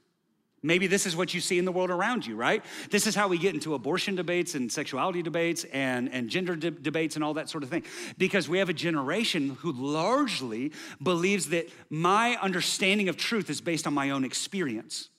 [0.65, 2.65] Maybe this is what you see in the world around you, right?
[2.89, 6.71] This is how we get into abortion debates and sexuality debates and, and gender de-
[6.71, 7.85] debates and all that sort of thing.
[8.17, 10.73] Because we have a generation who largely
[11.03, 15.11] believes that my understanding of truth is based on my own experience.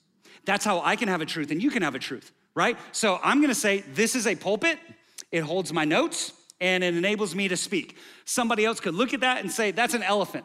[0.46, 2.76] That's how I can have a truth and you can have a truth, right?
[2.90, 4.80] So I'm gonna say this is a pulpit,
[5.30, 7.96] it holds my notes, and it enables me to speak.
[8.24, 10.44] Somebody else could look at that and say, that's an elephant.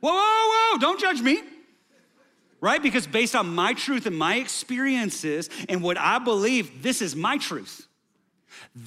[0.00, 1.42] Whoa, whoa, whoa, don't judge me
[2.60, 2.82] right?
[2.82, 7.38] Because based on my truth and my experiences and what I believe, this is my
[7.38, 7.86] truth.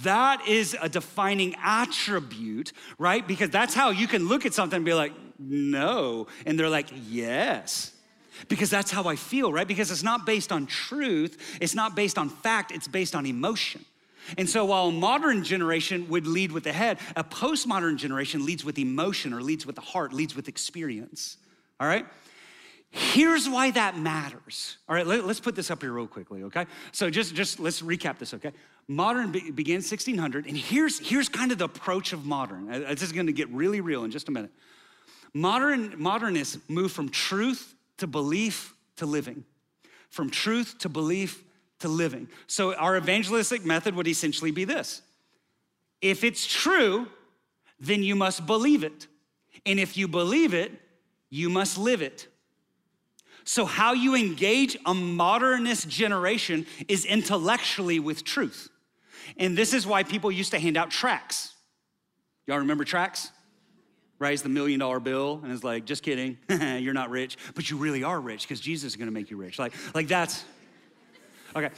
[0.04, 3.26] That is a defining attribute, right?
[3.26, 6.28] Because that's how you can look at something and be like, no.
[6.46, 7.94] And they're like, yes.
[8.48, 9.68] Because that's how I feel, right?
[9.68, 13.86] Because it's not based on truth, it's not based on fact, it's based on emotion.
[14.38, 18.64] And so while a modern generation would lead with the head, a postmodern generation leads
[18.64, 21.38] with emotion or leads with the heart, leads with experience.
[21.80, 22.06] All right?
[22.91, 24.77] Here's why that matters.
[24.89, 26.65] All right, let, us put this up here real quickly, okay?
[26.91, 28.51] So just, just let's recap this, okay?
[28.89, 32.69] Modern be, began 1600, and here's, here's kind of the approach of modern.
[32.69, 34.51] Uh, this is gonna get really real in just a minute.
[35.34, 39.45] Modern, modernists move from truth to belief to living.
[40.10, 41.45] From truth to belief
[41.80, 42.27] to living.
[42.47, 45.01] So our evangelistic method would essentially be this.
[46.01, 47.08] If it's true,
[47.80, 49.08] then you must believe it.
[49.65, 50.73] And if you believe it,
[51.30, 52.27] you must live it.
[53.43, 58.69] So, how you engage a modernist generation is intellectually with truth.
[59.38, 61.54] And this is why people used to hand out tracts.
[62.47, 63.30] Y'all remember tracts?
[64.19, 64.34] Right?
[64.34, 67.77] It's the million dollar bill, and it's like, just kidding, you're not rich, but you
[67.77, 69.58] really are rich because Jesus is gonna make you rich.
[69.58, 70.43] Like, like that's
[71.56, 71.69] okay.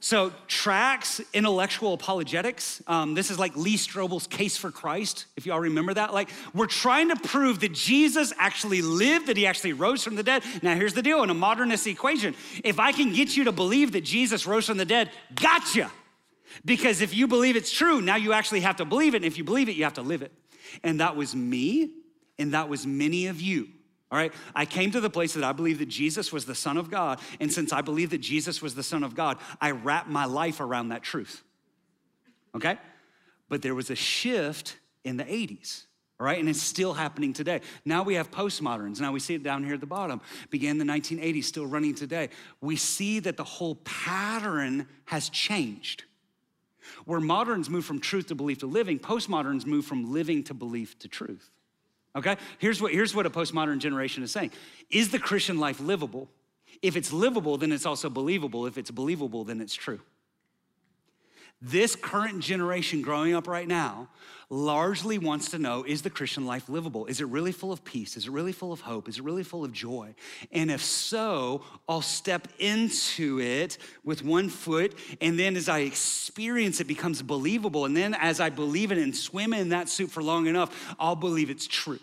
[0.00, 2.82] So, tracts, intellectual apologetics.
[2.86, 6.12] Um, this is like Lee Strobel's case for Christ, if y'all remember that.
[6.12, 10.22] Like, we're trying to prove that Jesus actually lived, that he actually rose from the
[10.22, 10.42] dead.
[10.62, 13.92] Now, here's the deal in a modernist equation if I can get you to believe
[13.92, 15.90] that Jesus rose from the dead, gotcha.
[16.64, 19.18] Because if you believe it's true, now you actually have to believe it.
[19.18, 20.32] And if you believe it, you have to live it.
[20.82, 21.90] And that was me,
[22.38, 23.68] and that was many of you.
[24.10, 26.76] All right, I came to the place that I believe that Jesus was the Son
[26.76, 27.18] of God.
[27.40, 30.60] And since I believe that Jesus was the Son of God, I wrap my life
[30.60, 31.42] around that truth.
[32.54, 32.78] Okay?
[33.48, 35.86] But there was a shift in the 80s.
[36.20, 37.60] All right, and it's still happening today.
[37.84, 39.00] Now we have postmoderns.
[39.00, 40.20] Now we see it down here at the bottom.
[40.48, 42.28] Began in the 1980s, still running today.
[42.60, 46.04] We see that the whole pattern has changed.
[47.04, 50.96] Where moderns move from truth to belief to living, postmoderns move from living to belief
[51.00, 51.50] to truth.
[52.16, 52.36] Okay?
[52.58, 54.52] Here's what, here's what a postmodern generation is saying
[54.90, 56.28] Is the Christian life livable?
[56.82, 58.66] If it's livable, then it's also believable.
[58.66, 60.00] If it's believable, then it's true.
[61.66, 64.08] This current generation growing up right now
[64.50, 67.06] largely wants to know is the Christian life livable?
[67.06, 68.18] Is it really full of peace?
[68.18, 69.08] Is it really full of hope?
[69.08, 70.14] Is it really full of joy?
[70.52, 74.94] And if so, I'll step into it with one foot.
[75.22, 77.86] And then as I experience it, becomes believable.
[77.86, 81.16] And then as I believe it and swim in that soup for long enough, I'll
[81.16, 82.00] believe it's true.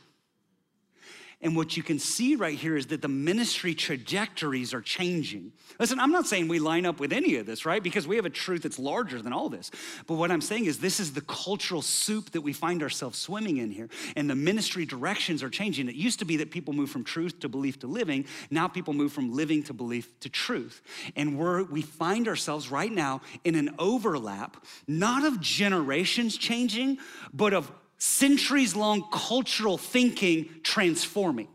[1.43, 5.51] And what you can see right here is that the ministry trajectories are changing.
[5.79, 7.81] Listen, I'm not saying we line up with any of this, right?
[7.81, 9.71] Because we have a truth that's larger than all this.
[10.05, 13.57] But what I'm saying is this is the cultural soup that we find ourselves swimming
[13.57, 13.89] in here.
[14.15, 15.89] And the ministry directions are changing.
[15.89, 18.25] It used to be that people move from truth to belief to living.
[18.51, 20.83] Now people move from living to belief to truth.
[21.15, 26.99] And we're, we find ourselves right now in an overlap, not of generations changing,
[27.33, 31.47] but of centuries long cultural thinking transforming.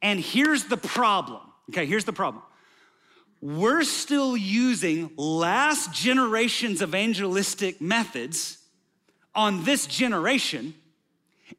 [0.00, 1.42] And here's the problem.
[1.68, 2.42] Okay, here's the problem.
[3.42, 8.56] We're still using last generation's evangelistic methods
[9.34, 10.72] on this generation,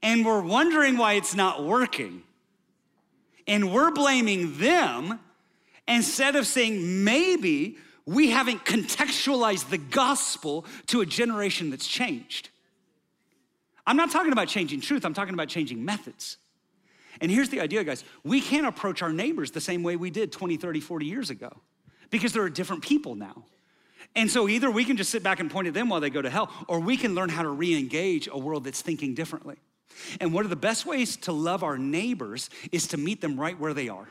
[0.02, 2.24] and we're wondering why it's not working.
[3.46, 5.20] And we're blaming them
[5.88, 12.50] instead of saying maybe we haven't contextualized the gospel to a generation that's changed.
[13.86, 16.38] I'm not talking about changing truth, I'm talking about changing methods.
[17.20, 20.32] And here's the idea, guys we can't approach our neighbors the same way we did
[20.32, 21.52] 20, 30, 40 years ago
[22.10, 23.46] because there are different people now.
[24.16, 26.22] And so either we can just sit back and point at them while they go
[26.22, 29.56] to hell, or we can learn how to re engage a world that's thinking differently.
[30.20, 33.58] And one of the best ways to love our neighbors is to meet them right
[33.58, 34.08] where they are.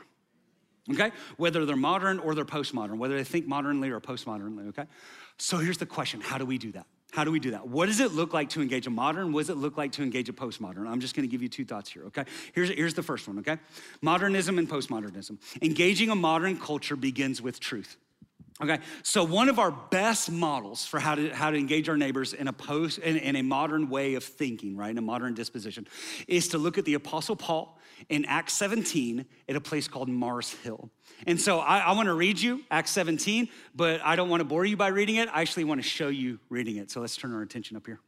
[0.91, 1.11] Okay?
[1.37, 4.85] Whether they're modern or they're postmodern, whether they think modernly or postmodernly, okay?
[5.37, 6.87] So here's the question how do we do that?
[7.11, 7.67] How do we do that?
[7.67, 9.33] What does it look like to engage a modern?
[9.33, 10.87] What does it look like to engage a postmodern?
[10.87, 12.23] I'm just gonna give you two thoughts here, okay?
[12.53, 13.57] Here's, here's the first one, okay?
[14.01, 15.37] Modernism and postmodernism.
[15.61, 17.97] Engaging a modern culture begins with truth.
[18.61, 22.33] Okay, so one of our best models for how to, how to engage our neighbors
[22.33, 25.87] in a post in, in a modern way of thinking, right, in a modern disposition,
[26.27, 30.51] is to look at the Apostle Paul in Acts 17 at a place called Mars
[30.63, 30.89] Hill.
[31.27, 34.45] And so I, I want to read you Acts 17, but I don't want to
[34.45, 35.29] bore you by reading it.
[35.33, 36.91] I actually want to show you reading it.
[36.91, 37.99] So let's turn our attention up here.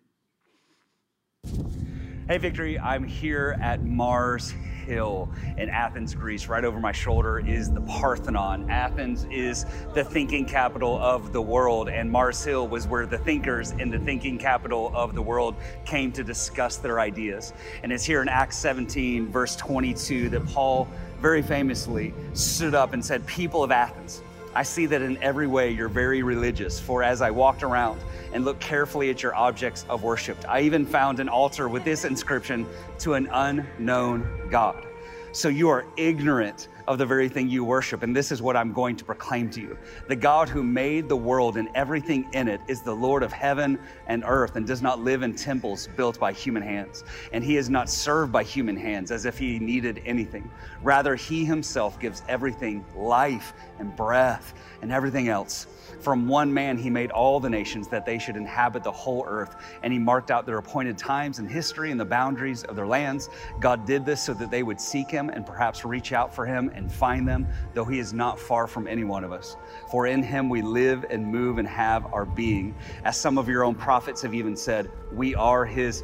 [2.27, 4.53] Hey, Victory, I'm here at Mars
[4.83, 6.47] Hill in Athens, Greece.
[6.47, 8.69] Right over my shoulder is the Parthenon.
[8.69, 13.71] Athens is the thinking capital of the world, and Mars Hill was where the thinkers
[13.71, 17.53] in the thinking capital of the world came to discuss their ideas.
[17.81, 20.87] And it's here in Acts 17, verse 22, that Paul
[21.19, 24.21] very famously stood up and said, People of Athens,
[24.55, 27.99] I see that in every way you're very religious, for as I walked around
[28.33, 32.05] and looked carefully at your objects of worship, I even found an altar with this
[32.05, 32.67] inscription
[32.99, 34.85] to an unknown God.
[35.31, 38.03] So you are ignorant of the very thing you worship.
[38.03, 39.77] And this is what I'm going to proclaim to you.
[40.07, 43.79] The God who made the world and everything in it is the Lord of heaven
[44.07, 47.03] and earth and does not live in temples built by human hands.
[47.31, 50.49] And he is not served by human hands as if he needed anything.
[50.81, 55.67] Rather, he himself gives everything life and breath and everything else.
[56.03, 59.55] From one man, he made all the nations that they should inhabit the whole earth.
[59.83, 63.29] And he marked out their appointed times in history and the boundaries of their lands.
[63.61, 66.69] God did this so that they would seek him and perhaps reach out for him
[66.75, 69.55] and find them, though he is not far from any one of us.
[69.89, 72.75] For in him we live and move and have our being.
[73.05, 76.03] As some of your own prophets have even said, we are his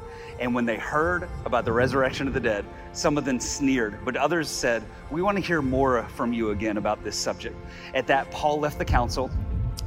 [0.41, 4.17] And when they heard about the resurrection of the dead, some of them sneered, but
[4.17, 7.55] others said, We want to hear more from you again about this subject.
[7.93, 9.29] At that, Paul left the council.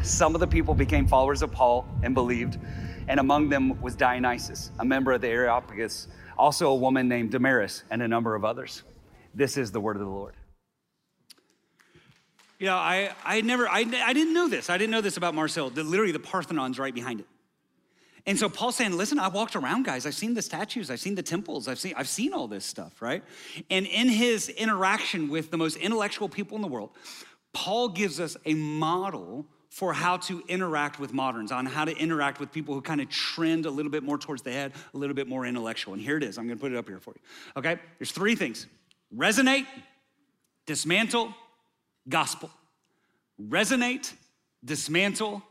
[0.05, 2.59] Some of the people became followers of Paul and believed,
[3.09, 6.07] and among them was Dionysius, a member of the Areopagus,
[6.39, 8.85] also a woman named Damaris, and a number of others.
[9.35, 10.35] This is the word of the Lord.
[12.61, 14.71] Know, I, I never, I, I didn't know this.
[14.71, 15.69] I didn't know this about Mars Hill.
[15.71, 17.27] The, literally, the Parthenon's right behind it.
[18.27, 20.07] And so Paul's saying, listen, I walked around, guys.
[20.07, 23.03] I've seen the statues, I've seen the temples, I've seen, I've seen all this stuff,
[23.03, 23.23] right?
[23.71, 26.91] And in his interaction with the most intellectual people in the world,
[27.53, 32.39] Paul gives us a model for how to interact with moderns, on how to interact
[32.39, 35.17] with people who kind of trend a little bit more towards the head, a little
[35.17, 35.95] bit more intellectual.
[35.95, 36.39] And here it is.
[36.39, 37.21] I'm gonna put it up here for you.
[37.57, 37.81] Okay?
[37.99, 38.69] There's three things
[39.15, 39.67] Resonate,
[40.65, 41.35] dismantle,
[42.09, 42.51] gospel.
[43.41, 44.13] Resonate,
[44.65, 45.43] dismantle,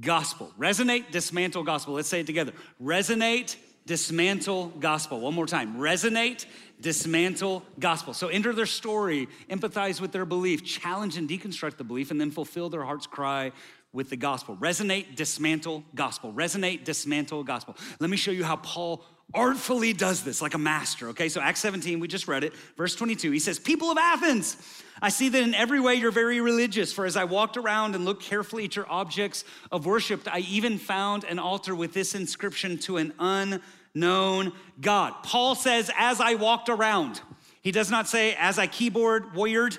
[0.00, 0.52] gospel.
[0.58, 1.94] Resonate, dismantle, gospel.
[1.94, 2.52] Let's say it together.
[2.82, 5.20] Resonate, dismantle, gospel.
[5.20, 5.76] One more time.
[5.76, 6.44] Resonate,
[6.80, 8.14] dismantle, gospel.
[8.14, 12.30] So enter their story, empathize with their belief, challenge and deconstruct the belief, and then
[12.30, 13.52] fulfill their heart's cry
[13.92, 14.56] with the gospel.
[14.56, 16.32] Resonate, dismantle, gospel.
[16.32, 17.76] Resonate, dismantle, gospel.
[17.98, 19.02] Let me show you how Paul
[19.34, 21.08] artfully does this like a master.
[21.08, 23.30] Okay, so Acts 17, we just read it, verse 22.
[23.30, 24.56] He says, People of Athens,
[25.02, 26.92] I see that in every way you're very religious.
[26.92, 30.78] For as I walked around and looked carefully at your objects of worship, I even
[30.78, 35.14] found an altar with this inscription to an unknown God.
[35.22, 37.20] Paul says, As I walked around.
[37.60, 39.78] He does not say, As I keyboard warriored.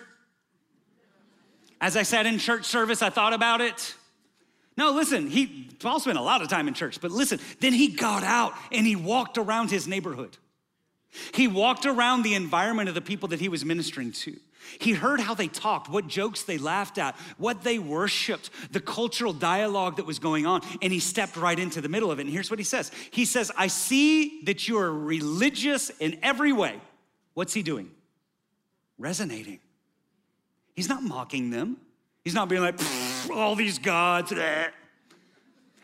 [1.81, 3.95] As I sat in church service, I thought about it.
[4.79, 7.89] No, listen, he Paul spent a lot of time in church, but listen, then he
[7.89, 10.37] got out and he walked around his neighborhood.
[11.33, 14.39] He walked around the environment of the people that he was ministering to.
[14.79, 19.33] He heard how they talked, what jokes they laughed at, what they worshiped, the cultural
[19.33, 22.21] dialogue that was going on, and he stepped right into the middle of it.
[22.21, 26.53] And here's what he says He says, I see that you are religious in every
[26.53, 26.79] way.
[27.33, 27.91] What's he doing?
[28.97, 29.59] Resonating.
[30.73, 31.75] He's not mocking them,
[32.23, 32.79] he's not being like,
[33.29, 34.31] all these gods.
[34.31, 34.69] Eh.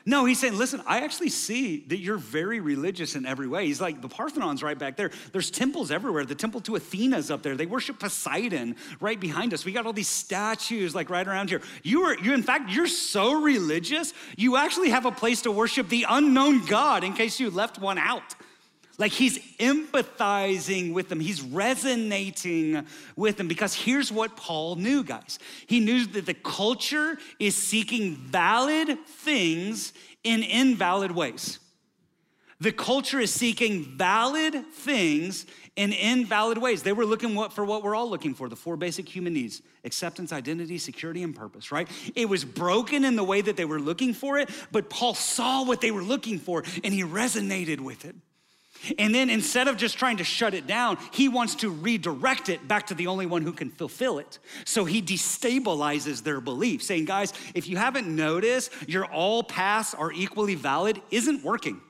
[0.08, 3.66] No, he's saying, listen, I actually see that you're very religious in every way.
[3.66, 5.10] He's like, the Parthenon's right back there.
[5.32, 6.26] There's temples everywhere.
[6.26, 7.56] The temple to Athena's up there.
[7.56, 9.66] They worship Poseidon right behind us.
[9.66, 11.62] We got all these statues like right around here.
[11.82, 15.90] You are, you, in fact, you're so religious, you actually have a place to worship
[15.90, 18.36] the unknown God in case you left one out.
[18.98, 25.38] Like he's empathizing with them, he's resonating with them because here's what Paul knew, guys.
[25.68, 29.92] He knew that the culture is seeking valid things
[30.24, 31.60] in invalid ways.
[32.62, 36.84] The culture is seeking valid things in invalid ways.
[36.84, 40.32] They were looking for what we're all looking for the four basic human needs acceptance,
[40.32, 41.88] identity, security, and purpose, right?
[42.16, 45.64] It was broken in the way that they were looking for it, but Paul saw
[45.64, 48.16] what they were looking for and he resonated with it.
[48.98, 52.68] And then instead of just trying to shut it down, he wants to redirect it
[52.68, 54.40] back to the only one who can fulfill it.
[54.66, 60.12] So he destabilizes their belief, saying, guys, if you haven't noticed, your all paths are
[60.12, 61.82] equally valid isn't working.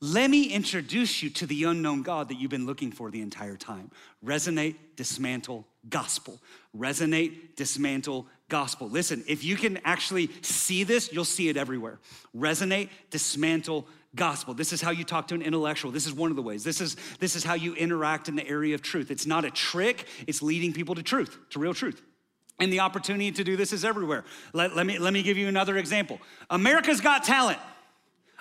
[0.00, 3.56] Let me introduce you to the unknown God that you've been looking for the entire
[3.56, 3.90] time.
[4.22, 6.38] Resonate, dismantle, gospel.
[6.76, 8.90] Resonate, dismantle, gospel.
[8.90, 11.98] Listen, if you can actually see this, you'll see it everywhere.
[12.36, 14.54] Resonate, dismantle, gospel.
[14.54, 15.90] This is how you talk to an intellectual.
[15.92, 16.64] This is one of the ways.
[16.64, 19.10] This is, this is how you interact in the area of truth.
[19.10, 22.02] It's not a trick, it's leading people to truth, to real truth.
[22.58, 24.24] And the opportunity to do this is everywhere.
[24.52, 26.18] Let, let, me, let me give you another example
[26.50, 27.58] America's Got Talent.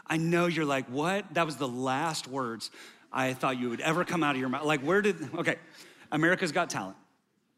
[0.08, 1.26] I know you're like, what?
[1.34, 2.70] That was the last words
[3.12, 4.66] I thought you would ever come out of your mouth.
[4.66, 5.56] Like, where did, okay,
[6.12, 6.98] America's Got Talent.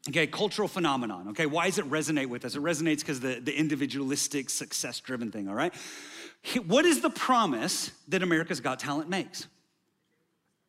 [0.08, 1.28] Okay, cultural phenomenon.
[1.30, 2.54] Okay, why does it resonate with us?
[2.54, 5.74] It resonates because the, the individualistic, success driven thing, all right?
[6.66, 9.46] What is the promise that America's Got Talent makes?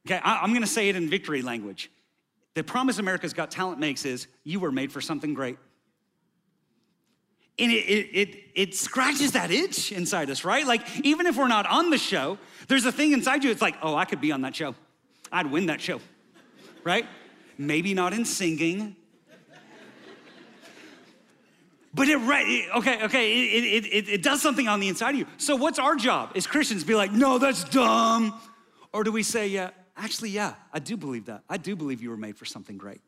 [0.07, 1.91] Okay, I'm gonna say it in victory language.
[2.55, 5.57] The promise America's Got Talent makes is you were made for something great.
[7.57, 10.65] And it, it, it, it, scratches that itch inside us, right?
[10.65, 12.37] Like, even if we're not on the show,
[12.69, 14.75] there's a thing inside you, it's like, oh, I could be on that show.
[15.29, 15.99] I'd win that show,
[16.85, 17.05] right?
[17.57, 18.95] Maybe not in singing,
[21.93, 25.25] but it, right, okay, okay, it, it, it, does something on the inside of you.
[25.37, 26.83] So, what's our job as Christians?
[26.83, 28.39] Be like, no, that's dumb.
[28.93, 31.43] Or do we say, yeah, actually, yeah, I do believe that.
[31.49, 33.01] I do believe you were made for something great.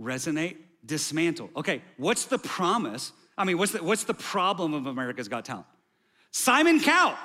[0.00, 1.48] Resonate, dismantle.
[1.56, 3.12] Okay, what's the promise?
[3.38, 5.66] I mean, what's the, what's the problem of America's Got Talent?
[6.32, 7.16] Simon Cowell.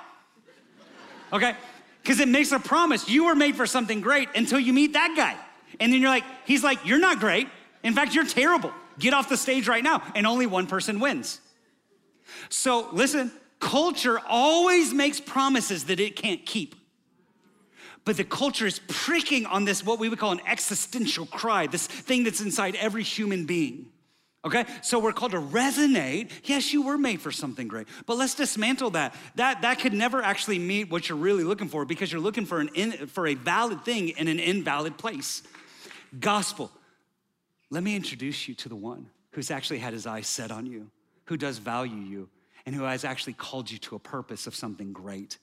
[1.34, 1.54] Okay,
[2.02, 3.10] because it makes a promise.
[3.10, 5.36] You were made for something great until you meet that guy.
[5.82, 7.50] And then you're like, he's like, you're not great.
[7.84, 8.72] In fact, you're terrible.
[9.00, 10.02] Get off the stage right now.
[10.16, 11.40] And only one person wins.
[12.50, 16.76] So listen, culture always makes promises that it can't keep.
[18.06, 21.88] But the culture is pricking on this, what we would call an existential cry, this
[21.88, 23.88] thing that's inside every human being.
[24.46, 26.32] Okay, so we're called to resonate.
[26.46, 29.14] Yes, you were made for something great, but let's dismantle that.
[29.36, 32.62] That that could never actually meet what you're really looking for because you're looking for
[32.62, 35.44] an in, for a valid thing in an invalid place.
[36.18, 36.72] Gospel.
[37.70, 40.90] Let me introduce you to the one who's actually had his eyes set on you,
[41.26, 42.30] who does value you,
[42.66, 45.38] and who has actually called you to a purpose of something great.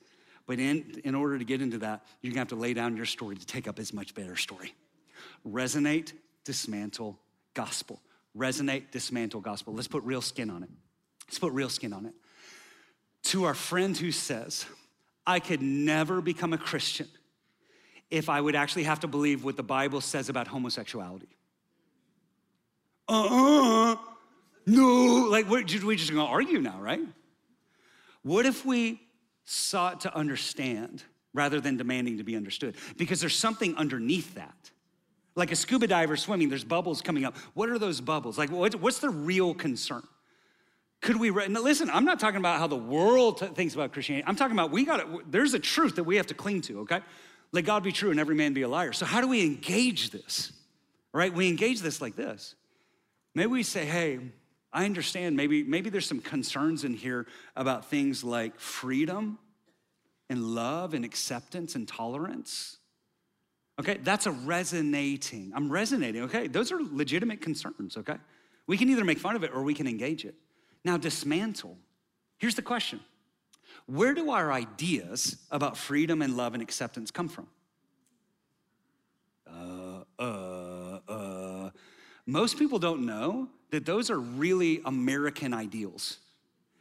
[0.46, 3.06] But in, in order to get into that, you're gonna have to lay down your
[3.06, 4.74] story to take up his much better story.
[5.46, 6.12] Resonate,
[6.44, 7.18] dismantle,
[7.54, 8.00] gospel.
[8.36, 9.74] Resonate, dismantle, gospel.
[9.74, 10.70] Let's put real skin on it.
[11.26, 12.14] Let's put real skin on it.
[13.24, 14.66] To our friend who says,
[15.26, 17.08] I could never become a Christian
[18.10, 21.28] if I would actually have to believe what the Bible says about homosexuality.
[23.08, 23.96] Uh uh
[24.66, 25.28] no.
[25.30, 27.00] Like, we're, we just gonna argue now, right?
[28.22, 29.00] What if we
[29.44, 31.02] sought to understand
[31.34, 32.76] rather than demanding to be understood?
[32.96, 34.70] Because there's something underneath that.
[35.36, 37.36] Like a scuba diver swimming, there's bubbles coming up.
[37.54, 38.38] What are those bubbles?
[38.38, 40.02] Like, what's the real concern?
[41.02, 44.26] Could we, now listen, I'm not talking about how the world t- thinks about Christianity.
[44.26, 46.80] I'm talking about we got to, there's a truth that we have to cling to,
[46.80, 47.00] okay?
[47.52, 48.94] Let God be true and every man be a liar.
[48.94, 50.52] So, how do we engage this?
[51.12, 51.32] Right?
[51.32, 52.54] We engage this like this.
[53.34, 54.20] Maybe we say, hey,
[54.72, 57.26] I understand maybe, maybe there's some concerns in here
[57.56, 59.38] about things like freedom
[60.28, 62.78] and love and acceptance and tolerance.
[63.78, 65.52] Okay, that's a resonating.
[65.54, 66.46] I'm resonating, okay?
[66.46, 68.16] Those are legitimate concerns, okay?
[68.66, 70.34] We can either make fun of it or we can engage it.
[70.84, 71.76] Now, dismantle.
[72.38, 73.00] Here's the question
[73.86, 77.48] Where do our ideas about freedom and love and acceptance come from?
[79.48, 80.53] Uh, uh.
[82.26, 86.18] Most people don't know that those are really American ideals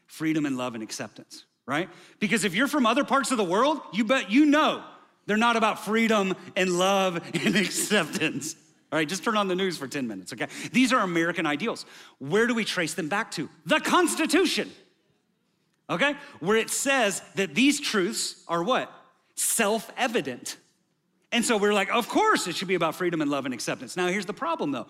[0.05, 1.89] freedom and love and acceptance, right?
[2.19, 4.83] Because if you're from other parts of the world, you bet you know
[5.25, 8.55] they're not about freedom and love and acceptance.
[8.91, 10.45] All right, just turn on the news for 10 minutes, okay?
[10.71, 11.87] These are American ideals.
[12.19, 13.49] Where do we trace them back to?
[13.65, 14.69] The Constitution,
[15.89, 16.15] okay?
[16.39, 18.91] Where it says that these truths are what?
[19.33, 20.57] Self evident.
[21.31, 23.97] And so we're like, of course it should be about freedom and love and acceptance.
[23.97, 24.85] Now, here's the problem though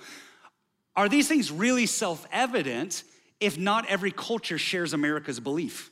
[0.96, 3.04] are these things really self evident
[3.40, 5.92] if not every culture shares America's belief?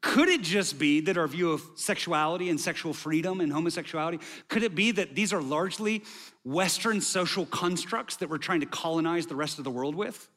[0.00, 4.62] Could it just be that our view of sexuality and sexual freedom and homosexuality, could
[4.62, 6.04] it be that these are largely
[6.44, 10.28] Western social constructs that we're trying to colonize the rest of the world with?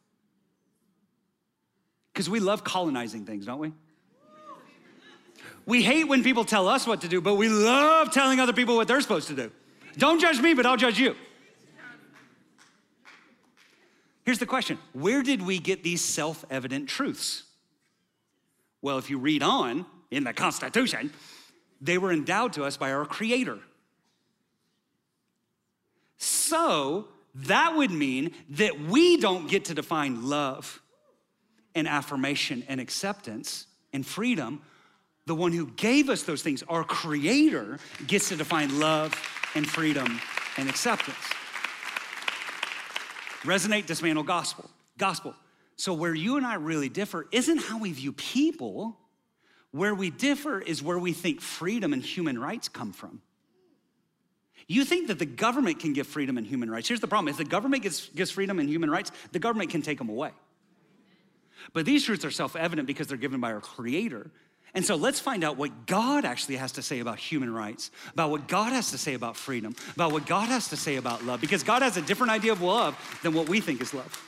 [2.13, 3.73] Because we love colonizing things, don't we?
[5.65, 8.77] We hate when people tell us what to do, but we love telling other people
[8.77, 9.51] what they're supposed to do.
[9.97, 11.13] Don't judge me, but I'll judge you.
[14.27, 17.43] Here's the question Where did we get these self evident truths?
[18.81, 21.13] Well, if you read on in the Constitution,
[21.79, 23.57] they were endowed to us by our Creator.
[26.17, 30.81] So that would mean that we don't get to define love
[31.73, 34.61] and affirmation and acceptance and freedom.
[35.25, 39.13] The one who gave us those things, our Creator, gets to define love
[39.55, 40.19] and freedom
[40.57, 41.15] and acceptance.
[43.47, 44.69] Resonate, dismantle, gospel.
[44.97, 45.33] Gospel.
[45.77, 48.97] So, where you and I really differ isn't how we view people.
[49.71, 53.21] Where we differ is where we think freedom and human rights come from.
[54.67, 56.87] You think that the government can give freedom and human rights.
[56.87, 59.81] Here's the problem if the government gives, gives freedom and human rights, the government can
[59.81, 60.31] take them away.
[61.73, 64.29] But these truths are self evident because they're given by our Creator.
[64.77, 68.29] And so let's find out what God actually has to say about human rights, about
[68.29, 71.41] what God has to say about freedom, about what God has to say about love,
[71.41, 74.23] because God has a different idea of love than what we think is love.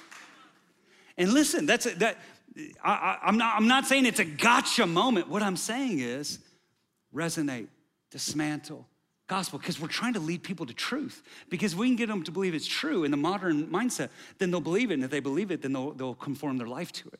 [1.19, 2.17] And listen, that's a, that.
[2.83, 3.57] I, I'm not.
[3.57, 5.29] I'm not saying it's a gotcha moment.
[5.29, 6.39] What I'm saying is,
[7.13, 7.67] resonate,
[8.09, 8.87] dismantle,
[9.27, 12.31] gospel because we're trying to lead people to truth because we can get them to
[12.31, 15.51] believe it's true in the modern mindset then they'll believe it and if they believe
[15.51, 17.19] it then they'll, they'll conform their life to it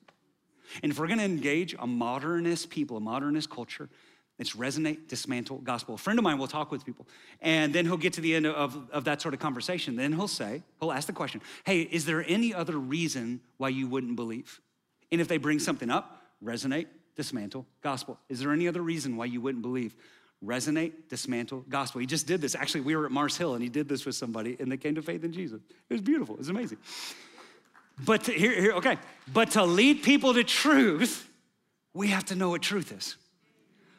[0.84, 3.90] and if we're going to engage a modernist people a modernist culture
[4.38, 7.08] it's resonate dismantle gospel a friend of mine will talk with people
[7.42, 10.28] and then he'll get to the end of, of that sort of conversation then he'll
[10.28, 14.60] say he'll ask the question hey is there any other reason why you wouldn't believe
[15.12, 19.26] and if they bring something up resonate dismantle gospel is there any other reason why
[19.26, 19.96] you wouldn't believe
[20.46, 22.00] resonate, dismantle, gospel.
[22.00, 22.56] He just did this.
[22.56, 24.96] Actually, we were at Mars Hill and he did this with somebody and they came
[24.96, 25.62] to faith in Jesus.
[25.90, 26.36] It was beautiful.
[26.36, 26.78] It was amazing.
[28.06, 28.98] But to, here, here, okay.
[29.32, 31.30] But to lead people to truth,
[31.94, 33.16] we have to know what truth is.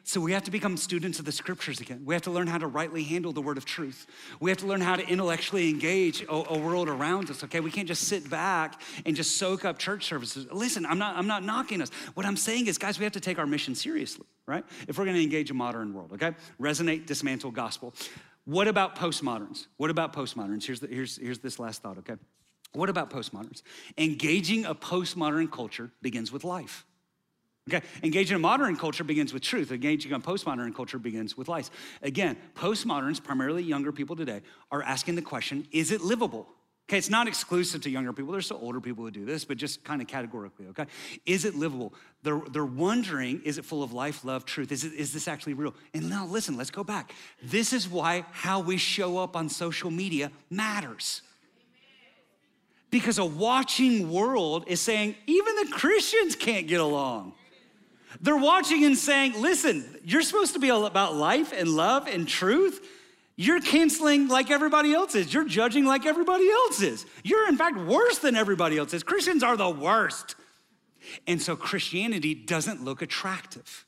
[0.03, 2.01] So we have to become students of the scriptures again.
[2.03, 4.07] We have to learn how to rightly handle the word of truth.
[4.39, 7.59] We have to learn how to intellectually engage a, a, world around us, okay?
[7.59, 10.47] We can't just sit back and just soak up church services.
[10.51, 11.91] Listen, I'm not, I'm not knocking us.
[12.15, 14.65] What I'm saying is, guys, we have to take our mission seriously, right?
[14.87, 16.35] If we're gonna engage a modern world, okay?
[16.59, 17.93] Resonate, dismantle gospel.
[18.45, 19.67] What about postmoderns?
[19.77, 20.65] What about postmoderns?
[20.65, 22.15] Here's, the, here's, here's this last thought, okay?
[22.73, 23.63] What about postmoderns?
[23.97, 26.85] Engaging a postmodern culture begins with life.
[27.69, 29.71] Okay, engaging a modern culture begins with truth.
[29.71, 31.69] Engaging a postmodern culture begins with lies.
[32.01, 34.41] Again, postmoderns, primarily younger people today,
[34.71, 36.47] are asking the question is it livable?
[36.89, 38.33] Okay, it's not exclusive to younger people.
[38.33, 40.87] There's still older people who do this, but just kind of categorically, okay?
[41.25, 41.93] Is it livable?
[42.23, 44.73] They're, they're wondering, is it full of life, love, truth?
[44.73, 45.73] Is, it, is this actually real?
[45.93, 47.13] And now listen, let's go back.
[47.41, 51.21] This is why how we show up on social media matters.
[52.91, 57.33] Because a watching world is saying, even the Christians can't get along.
[58.19, 62.27] They're watching and saying, listen, you're supposed to be all about life and love and
[62.27, 62.85] truth.
[63.37, 65.33] You're canceling like everybody else is.
[65.33, 67.05] You're judging like everybody else is.
[67.23, 69.03] You're, in fact, worse than everybody else is.
[69.03, 70.35] Christians are the worst.
[71.25, 73.85] And so Christianity doesn't look attractive.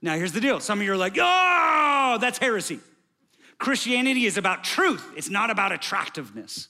[0.00, 2.80] Now, here's the deal some of you are like, oh, that's heresy.
[3.58, 6.68] Christianity is about truth, it's not about attractiveness.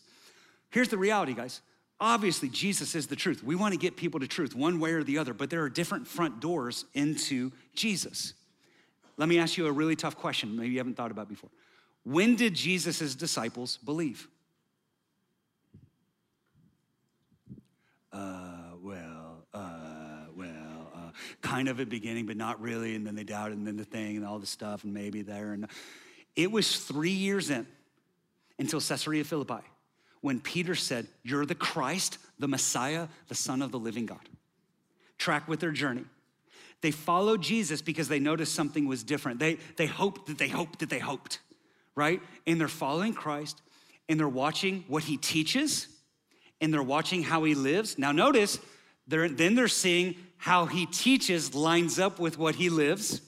[0.75, 1.61] Here's the reality, guys.
[2.01, 3.45] Obviously, Jesus is the truth.
[3.45, 5.69] We want to get people to truth one way or the other, but there are
[5.69, 8.35] different front doors into Jesus.
[9.17, 11.51] Let me ask you a really tough question, maybe you haven't thought about before.
[12.03, 14.27] When did Jesus' disciples believe?
[18.13, 21.11] Uh, well, uh, well, uh,
[21.41, 22.97] kind of at beginning, but not really.
[22.97, 25.53] And then they doubted, and then the thing, and all the stuff, and maybe there.
[25.53, 25.69] And
[26.35, 27.65] it was three years in
[28.59, 29.63] until Caesarea Philippi
[30.25, 34.27] when Peter said, You're the Christ, the Messiah, the Son of the living God.
[35.19, 36.05] Track with their journey.
[36.81, 39.39] They followed Jesus because they noticed something was different.
[39.39, 41.39] They, they hoped that they hoped that they hoped
[41.95, 42.21] right?
[42.47, 43.61] And they're following Christ
[44.09, 45.89] and they're watching what he teaches
[46.61, 47.99] and they're watching how he lives.
[47.99, 48.59] Now, notice,
[49.07, 53.21] they're, then they're seeing how he teaches lines up with what he lives.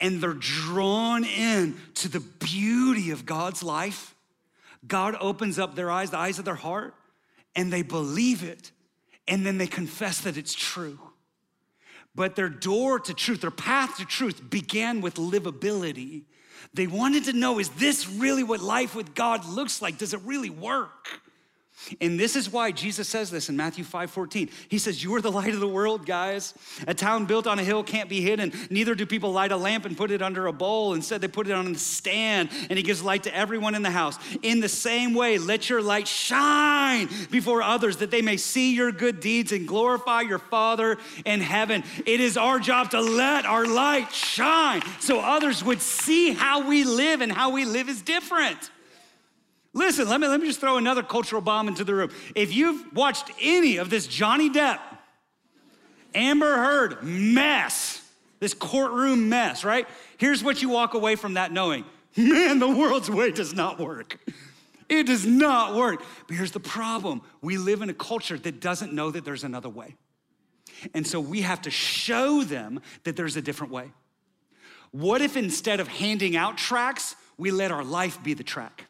[0.00, 4.14] And they're drawn in to the beauty of God's life.
[4.86, 6.94] God opens up their eyes, the eyes of their heart,
[7.56, 8.72] and they believe it.
[9.26, 10.98] And then they confess that it's true.
[12.14, 16.24] But their door to truth, their path to truth began with livability.
[16.74, 19.98] They wanted to know is this really what life with God looks like?
[19.98, 21.08] Does it really work?
[22.00, 24.50] And this is why Jesus says this in Matthew 5 14.
[24.68, 26.54] He says, You are the light of the world, guys.
[26.86, 28.52] A town built on a hill can't be hidden.
[28.70, 30.94] Neither do people light a lamp and put it under a bowl.
[30.94, 33.90] Instead, they put it on a stand, and it gives light to everyone in the
[33.90, 34.18] house.
[34.42, 38.92] In the same way, let your light shine before others that they may see your
[38.92, 41.84] good deeds and glorify your Father in heaven.
[42.06, 46.84] It is our job to let our light shine so others would see how we
[46.84, 48.70] live, and how we live is different.
[49.78, 52.10] Listen, let me, let me just throw another cultural bomb into the room.
[52.34, 54.80] If you've watched any of this Johnny Depp,
[56.16, 58.02] Amber Heard mess,
[58.40, 59.86] this courtroom mess, right?
[60.16, 61.84] Here's what you walk away from that knowing
[62.16, 64.18] man, the world's way does not work.
[64.88, 66.02] It does not work.
[66.26, 69.68] But here's the problem we live in a culture that doesn't know that there's another
[69.68, 69.94] way.
[70.92, 73.92] And so we have to show them that there's a different way.
[74.90, 78.87] What if instead of handing out tracts, we let our life be the tract?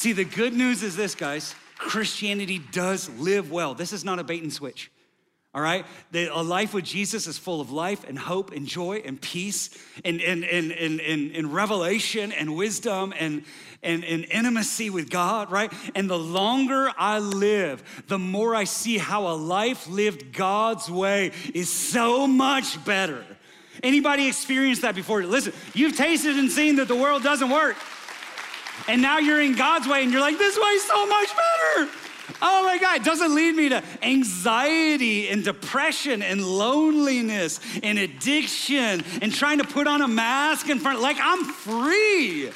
[0.00, 3.74] See, the good news is this, guys Christianity does live well.
[3.74, 4.90] This is not a bait and switch.
[5.52, 5.84] All right?
[6.10, 9.68] The, a life with Jesus is full of life and hope and joy and peace
[10.02, 13.44] and, and, and, and, and, and revelation and wisdom and,
[13.82, 15.70] and, and intimacy with God, right?
[15.94, 21.32] And the longer I live, the more I see how a life lived God's way
[21.52, 23.22] is so much better.
[23.82, 25.24] Anybody experienced that before?
[25.24, 27.76] Listen, you've tasted and seen that the world doesn't work.
[28.88, 31.90] And now you're in God's way and you're like, this way's so much better.
[32.42, 39.02] Oh my God, it doesn't lead me to anxiety and depression and loneliness and addiction
[39.20, 41.00] and trying to put on a mask in front.
[41.00, 42.50] Like, I'm free.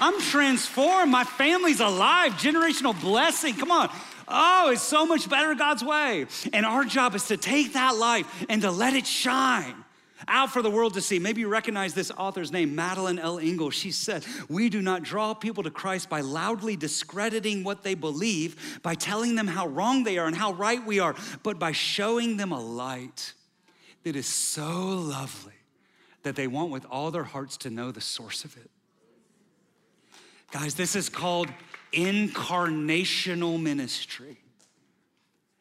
[0.00, 1.10] I'm transformed.
[1.10, 2.32] My family's alive.
[2.32, 3.54] Generational blessing.
[3.54, 3.90] Come on.
[4.28, 6.26] Oh, it's so much better God's way.
[6.52, 9.74] And our job is to take that life and to let it shine
[10.30, 11.18] out for the world to see.
[11.18, 13.70] Maybe you recognize this author's name, Madeleine L'Engle.
[13.70, 18.80] She said, We do not draw people to Christ by loudly discrediting what they believe,
[18.82, 22.36] by telling them how wrong they are and how right we are, but by showing
[22.36, 23.34] them a light
[24.04, 25.52] that is so lovely
[26.22, 28.70] that they want with all their hearts to know the source of it.
[30.52, 31.48] Guys, this is called
[31.92, 34.38] incarnational ministry.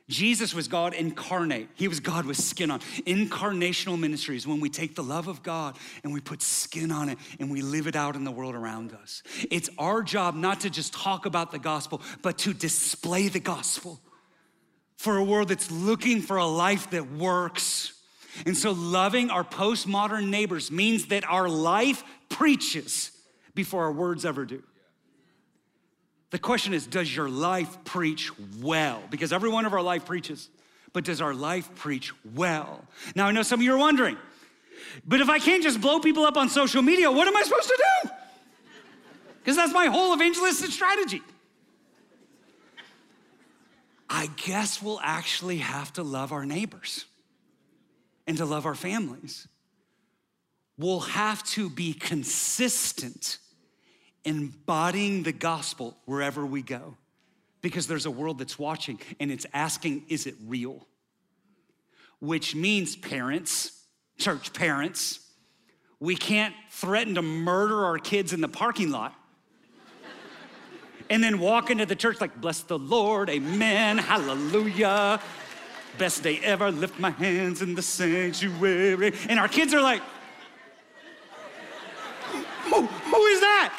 [0.10, 1.70] Jesus was God incarnate.
[1.76, 2.80] He was God with skin on.
[3.06, 7.10] Incarnational ministry is when we take the love of God and we put skin on
[7.10, 9.22] it and we live it out in the world around us.
[9.52, 14.00] It's our job not to just talk about the gospel, but to display the gospel
[14.98, 17.94] for a world that's looking for a life that works.
[18.48, 23.12] And so, loving our postmodern neighbors means that our life preaches
[23.54, 24.64] before our words ever do.
[26.32, 29.02] The question is, does your life preach well?
[29.10, 30.50] Because every one of our life preaches,
[30.94, 32.86] but does our life preach well?
[33.16, 34.18] Now, I know some of you are wondering,
[35.08, 37.68] but if I can't just blow people up on social media, what am I supposed
[37.68, 38.10] to do?
[39.40, 41.22] Because that's my whole evangelistic strategy.
[44.10, 47.06] I guess we'll actually have to love our neighbors
[48.28, 49.48] and to love our families.
[50.78, 53.38] We'll have to be consistent
[54.30, 56.96] embodying the gospel wherever we go
[57.62, 60.86] because there's a world that's watching and it's asking, is it real?
[62.20, 63.72] which means parents,
[64.18, 65.20] church parents,
[66.00, 69.14] we can't threaten to murder our kids in the parking lot
[71.10, 75.20] and then walk into the church like, bless the Lord, amen, hallelujah.
[75.98, 79.14] Best day ever, lift my hands in the sanctuary.
[79.28, 80.02] And our kids are like,
[82.66, 83.79] who, who is that?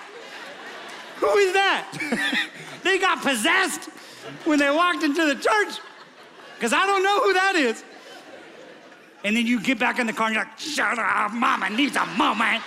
[1.20, 2.48] Who is that?
[2.82, 3.90] they got possessed
[4.44, 5.78] when they walked into the church
[6.56, 7.84] because I don't know who that is.
[9.22, 11.94] And then you get back in the car and you're like, shut up, mama needs
[11.96, 12.62] a moment.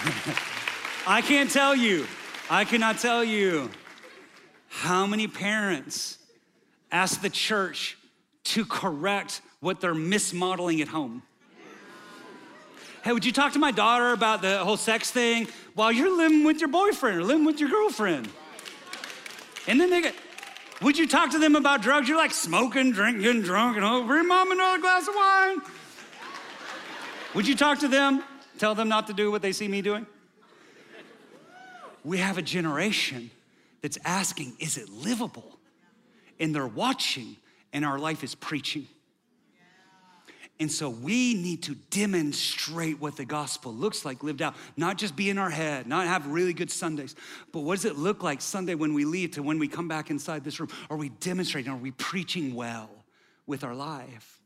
[1.06, 2.06] I can't tell you,
[2.48, 3.68] I cannot tell you
[4.68, 6.18] how many parents
[6.92, 7.98] ask the church
[8.44, 11.22] to correct what they're mismodeling at home.
[13.02, 16.44] Hey, would you talk to my daughter about the whole sex thing while you're living
[16.44, 18.28] with your boyfriend or living with your girlfriend?
[19.66, 20.14] And then they get,
[20.82, 22.08] would you talk to them about drugs?
[22.08, 25.60] You're like smoking, drinking, drunk, and oh, bring mom another glass of wine.
[27.34, 28.22] Would you talk to them?
[28.58, 30.06] Tell them not to do what they see me doing?
[32.04, 33.30] We have a generation
[33.82, 35.58] that's asking, is it livable?
[36.38, 37.36] And they're watching,
[37.72, 38.86] and our life is preaching.
[40.60, 45.16] And so we need to demonstrate what the gospel looks like lived out, not just
[45.16, 47.16] be in our head, not have really good Sundays,
[47.50, 50.10] but what does it look like Sunday when we leave to when we come back
[50.10, 50.68] inside this room?
[50.90, 51.72] Are we demonstrating?
[51.72, 52.90] Are we preaching well
[53.46, 54.38] with our life?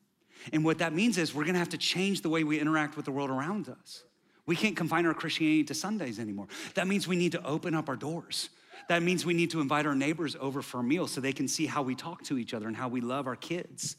[0.53, 3.07] And what that means is we're gonna have to change the way we interact with
[3.07, 4.05] the world around us.
[4.47, 6.47] We can't confine our Christianity to Sundays anymore.
[6.75, 8.51] That means we need to open up our doors.
[8.89, 11.49] That means we need to invite our neighbors over for a meal so they can
[11.49, 13.97] see how we talk to each other and how we love our kids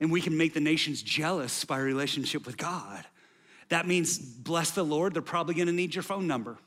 [0.00, 3.04] and we can make the nations jealous by our relationship with God.
[3.68, 6.58] That means, bless the Lord, they're probably gonna need your phone number.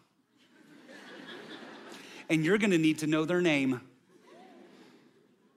[2.30, 3.82] and you're gonna need to know their name.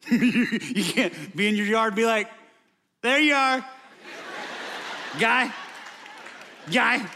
[0.11, 2.29] you can't be in your yard be like,
[3.03, 3.65] there you are.
[5.19, 5.53] Guy,
[6.71, 7.07] guy.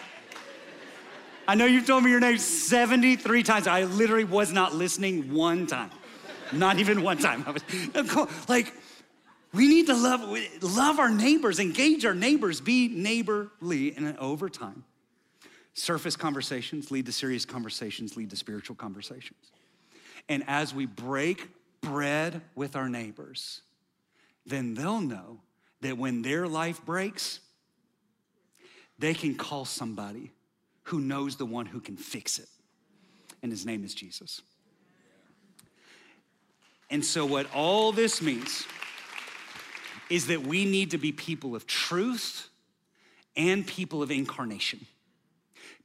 [1.50, 3.66] I know you've told me your name 73 times.
[3.66, 5.90] I literally was not listening one time.
[6.52, 7.44] Not even one time.
[7.44, 8.72] I was like,
[9.52, 10.32] we need to love,
[10.62, 14.84] love our neighbors, engage our neighbors, be neighborly, and over time,
[15.74, 19.50] surface conversations lead to serious conversations, lead to spiritual conversations.
[20.28, 21.48] And as we break
[21.80, 23.62] bread with our neighbors,
[24.46, 25.40] then they'll know
[25.80, 27.40] that when their life breaks,
[29.00, 30.30] they can call somebody
[30.90, 32.48] who knows the one who can fix it.
[33.42, 34.42] And his name is Jesus.
[36.90, 38.66] And so, what all this means
[40.10, 42.48] is that we need to be people of truth
[43.36, 44.84] and people of incarnation.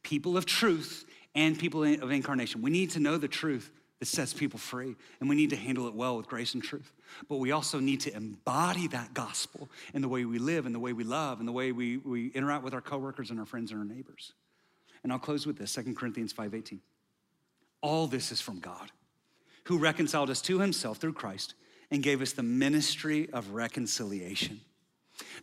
[0.02, 2.64] People of truth and people of incarnation.
[2.64, 5.88] We need to know the truth that sets people free, and we need to handle
[5.88, 6.92] it well with grace and truth.
[7.30, 10.80] But we also need to embody that gospel in the way we live, in the
[10.80, 13.72] way we love, in the way we, we interact with our coworkers and our friends
[13.72, 14.34] and our neighbors.
[15.06, 16.82] And I'll close with this 2 Corinthians 5:18.
[17.82, 18.92] All this is from God,
[19.66, 21.54] who reconciled us to himself through Christ
[21.92, 24.62] and gave us the ministry of reconciliation.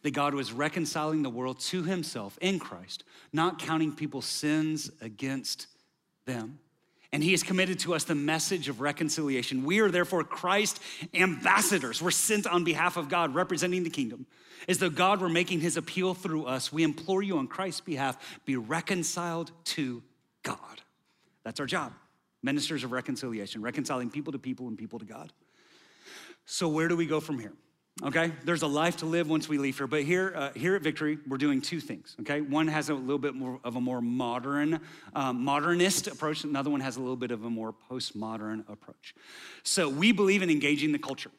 [0.02, 5.68] That God was reconciling the world to himself in Christ, not counting people's sins against
[6.24, 6.58] them.
[7.12, 9.64] And he has committed to us the message of reconciliation.
[9.64, 10.80] We are therefore Christ
[11.12, 12.00] ambassadors.
[12.00, 14.26] We're sent on behalf of God, representing the kingdom.
[14.66, 18.40] As though God were making his appeal through us, we implore you on Christ's behalf
[18.46, 20.02] be reconciled to
[20.42, 20.80] God.
[21.44, 21.92] That's our job.
[22.42, 25.32] Ministers of reconciliation, reconciling people to people and people to God.
[26.44, 27.52] So, where do we go from here?
[28.04, 30.82] Okay, there's a life to live once we leave here, but here, uh, here at
[30.82, 32.16] Victory, we're doing two things.
[32.20, 34.80] Okay, one has a little bit more of a more modern,
[35.14, 36.42] um, modernist approach.
[36.42, 39.14] Another one has a little bit of a more postmodern approach.
[39.62, 41.30] So we believe in engaging the culture.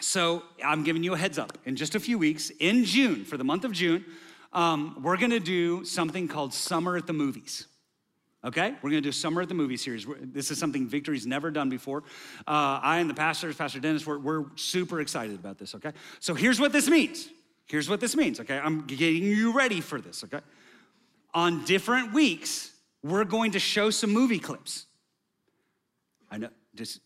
[0.00, 1.56] So I'm giving you a heads up.
[1.64, 4.04] In just a few weeks, in June, for the month of June,
[4.52, 7.66] um, we're to do something called Summer at the Movies.
[8.44, 10.06] Okay, we're gonna do Summer at the Movie series.
[10.20, 12.02] This is something Victory's never done before.
[12.46, 15.92] Uh, I and the pastors, Pastor Dennis, we're, we're super excited about this, okay?
[16.20, 17.30] So here's what this means.
[17.66, 18.58] Here's what this means, okay?
[18.58, 20.40] I'm getting you ready for this, okay?
[21.32, 22.70] On different weeks,
[23.02, 24.84] we're going to show some movie clips.
[26.30, 27.00] I know, just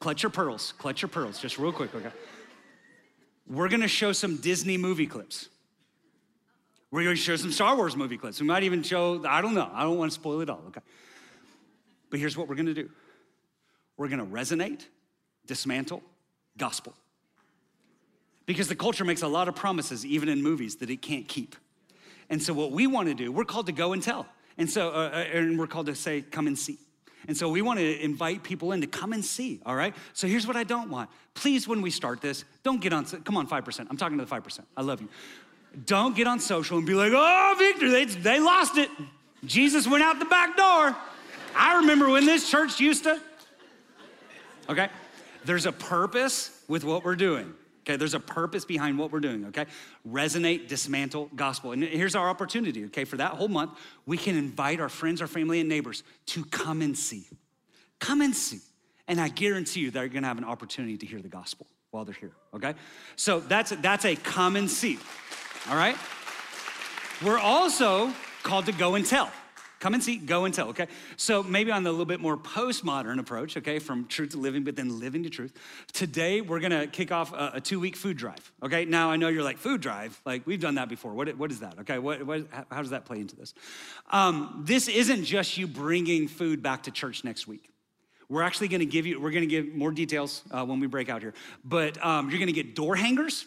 [0.00, 2.10] clutch your pearls, clutch your pearls, just real quick, okay?
[3.46, 5.48] We're gonna show some Disney movie clips.
[6.92, 8.38] We're going to show some Star Wars movie clips.
[8.38, 10.82] We might even show, I don't know, I don't want to spoil it all, okay?
[12.10, 12.90] But here's what we're going to do
[13.96, 14.86] we're going to resonate,
[15.46, 16.02] dismantle,
[16.56, 16.94] gospel.
[18.44, 21.56] Because the culture makes a lot of promises, even in movies, that it can't keep.
[22.28, 24.26] And so, what we want to do, we're called to go and tell.
[24.58, 26.78] And so, uh, uh, and we're called to say, come and see.
[27.28, 29.94] And so we want to invite people in to come and see, all right?
[30.12, 31.08] So here's what I don't want.
[31.34, 33.86] Please, when we start this, don't get on, come on, 5%.
[33.88, 34.60] I'm talking to the 5%.
[34.76, 35.08] I love you.
[35.86, 38.90] Don't get on social and be like, oh, Victor, they, they lost it.
[39.44, 40.96] Jesus went out the back door.
[41.54, 43.20] I remember when this church used to.
[44.68, 44.88] Okay?
[45.44, 47.54] There's a purpose with what we're doing.
[47.84, 49.66] Okay, there's a purpose behind what we're doing, okay?
[50.08, 51.72] Resonate, dismantle, gospel.
[51.72, 53.04] And here's our opportunity, okay?
[53.04, 53.72] For that whole month,
[54.06, 57.26] we can invite our friends, our family, and neighbors to come and see.
[57.98, 58.60] Come and see.
[59.08, 62.14] And I guarantee you they're gonna have an opportunity to hear the gospel while they're
[62.14, 62.74] here, okay?
[63.16, 65.00] So that's, that's a come and see,
[65.68, 65.96] all right?
[67.24, 69.30] We're also called to go and tell.
[69.82, 70.86] Come and see, go and tell, okay?
[71.16, 74.76] So maybe on the little bit more postmodern approach, okay, from truth to living, but
[74.76, 75.52] then living to truth.
[75.92, 78.84] Today, we're gonna kick off a, a two week food drive, okay?
[78.84, 80.20] Now, I know you're like, food drive?
[80.24, 81.14] Like, we've done that before.
[81.14, 81.98] What, what is that, okay?
[81.98, 83.54] What, what, how does that play into this?
[84.12, 87.68] Um, this isn't just you bringing food back to church next week.
[88.28, 91.22] We're actually gonna give you, we're gonna give more details uh, when we break out
[91.22, 91.34] here,
[91.64, 93.46] but um, you're gonna get door hangers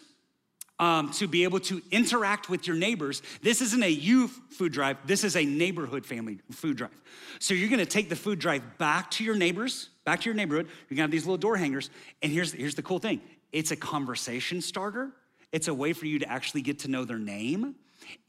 [0.78, 3.22] um, to be able to interact with your neighbors.
[3.42, 7.00] This isn't a youth food drive, this is a neighborhood family food drive.
[7.38, 10.66] So you're gonna take the food drive back to your neighbors, back to your neighborhood.
[10.88, 11.90] You're gonna have these little door hangers.
[12.22, 13.20] And here's, here's the cool thing
[13.52, 15.12] it's a conversation starter,
[15.52, 17.74] it's a way for you to actually get to know their name,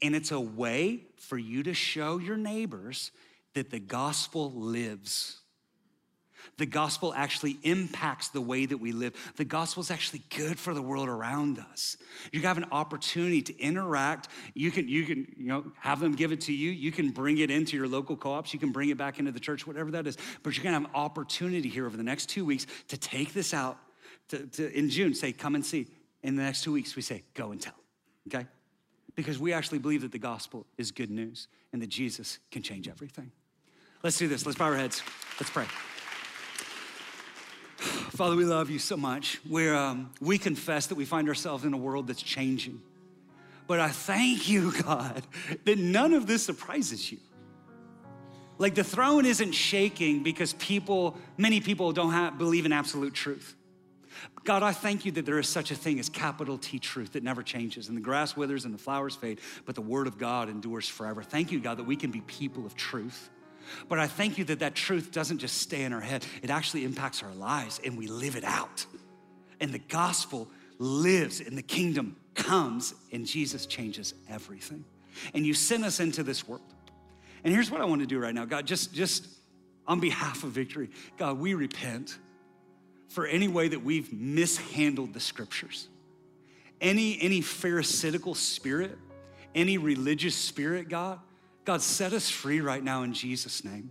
[0.00, 3.10] and it's a way for you to show your neighbors
[3.54, 5.38] that the gospel lives.
[6.58, 9.14] The gospel actually impacts the way that we live.
[9.36, 11.96] The gospel is actually good for the world around us.
[12.32, 14.28] You have an opportunity to interact.
[14.54, 16.70] You can, you can, you know, have them give it to you.
[16.70, 18.52] You can bring it into your local co-ops.
[18.52, 20.18] You can bring it back into the church, whatever that is.
[20.42, 23.54] But you're gonna have an opportunity here over the next two weeks to take this
[23.54, 23.78] out.
[24.30, 25.86] To, to in June, say, come and see.
[26.24, 27.78] In the next two weeks, we say, go and tell.
[28.26, 28.46] Okay?
[29.14, 32.88] Because we actually believe that the gospel is good news and that Jesus can change
[32.88, 33.30] everything.
[34.02, 34.44] Let's do this.
[34.44, 35.02] Let's bow our heads.
[35.38, 35.66] Let's pray.
[38.18, 39.38] Father, we love you so much.
[39.48, 42.82] Where um, we confess that we find ourselves in a world that's changing.
[43.68, 45.22] But I thank you, God,
[45.64, 47.18] that none of this surprises you.
[48.58, 53.54] Like the throne isn't shaking because people, many people don't have, believe in absolute truth.
[54.42, 57.22] God, I thank you that there is such a thing as capital T truth that
[57.22, 60.48] never changes, and the grass withers and the flowers fade, but the word of God
[60.48, 61.22] endures forever.
[61.22, 63.30] Thank you, God, that we can be people of truth.
[63.88, 66.84] But I thank you that that truth doesn't just stay in our head, it actually
[66.84, 68.86] impacts our lives and we live it out.
[69.60, 70.48] And the gospel
[70.78, 74.84] lives and the kingdom comes and Jesus changes everything.
[75.34, 76.62] And you send us into this world.
[77.44, 79.26] And here's what I want to do right now God, just, just
[79.86, 82.18] on behalf of victory, God, we repent
[83.08, 85.88] for any way that we've mishandled the scriptures.
[86.80, 88.96] Any, any pharisaical spirit,
[89.54, 91.18] any religious spirit, God,
[91.68, 93.90] God, set us free right now in Jesus' name.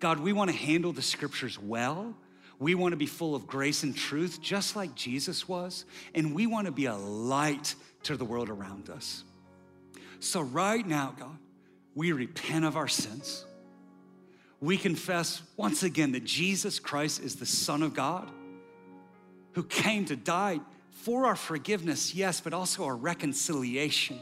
[0.00, 2.16] God, we want to handle the scriptures well.
[2.58, 5.84] We want to be full of grace and truth, just like Jesus was.
[6.16, 9.22] And we want to be a light to the world around us.
[10.18, 11.38] So, right now, God,
[11.94, 13.44] we repent of our sins.
[14.60, 18.28] We confess once again that Jesus Christ is the Son of God
[19.52, 20.58] who came to die
[20.90, 24.18] for our forgiveness, yes, but also our reconciliation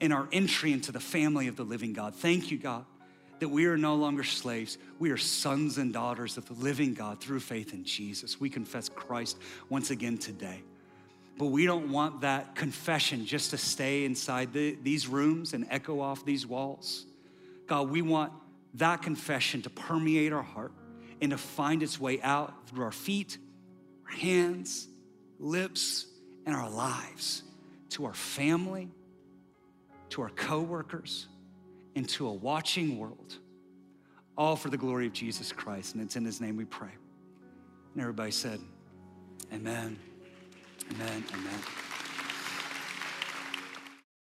[0.00, 2.14] in our entry into the family of the living God.
[2.14, 2.84] Thank you, God,
[3.40, 4.78] that we are no longer slaves.
[4.98, 8.40] We are sons and daughters of the living God through faith in Jesus.
[8.40, 9.38] We confess Christ
[9.68, 10.62] once again today.
[11.36, 16.00] But we don't want that confession just to stay inside the, these rooms and echo
[16.00, 17.06] off these walls.
[17.68, 18.32] God, we want
[18.74, 20.72] that confession to permeate our heart
[21.20, 23.38] and to find its way out through our feet,
[24.06, 24.88] our hands,
[25.38, 26.06] lips,
[26.44, 27.42] and our lives
[27.90, 28.88] to our family
[30.10, 31.28] to our coworkers,
[31.94, 33.38] and to a watching world,
[34.36, 35.94] all for the glory of Jesus Christ.
[35.94, 36.92] And it's in his name we pray.
[37.94, 38.60] And everybody said,
[39.52, 39.98] Amen,
[40.92, 41.87] amen, amen.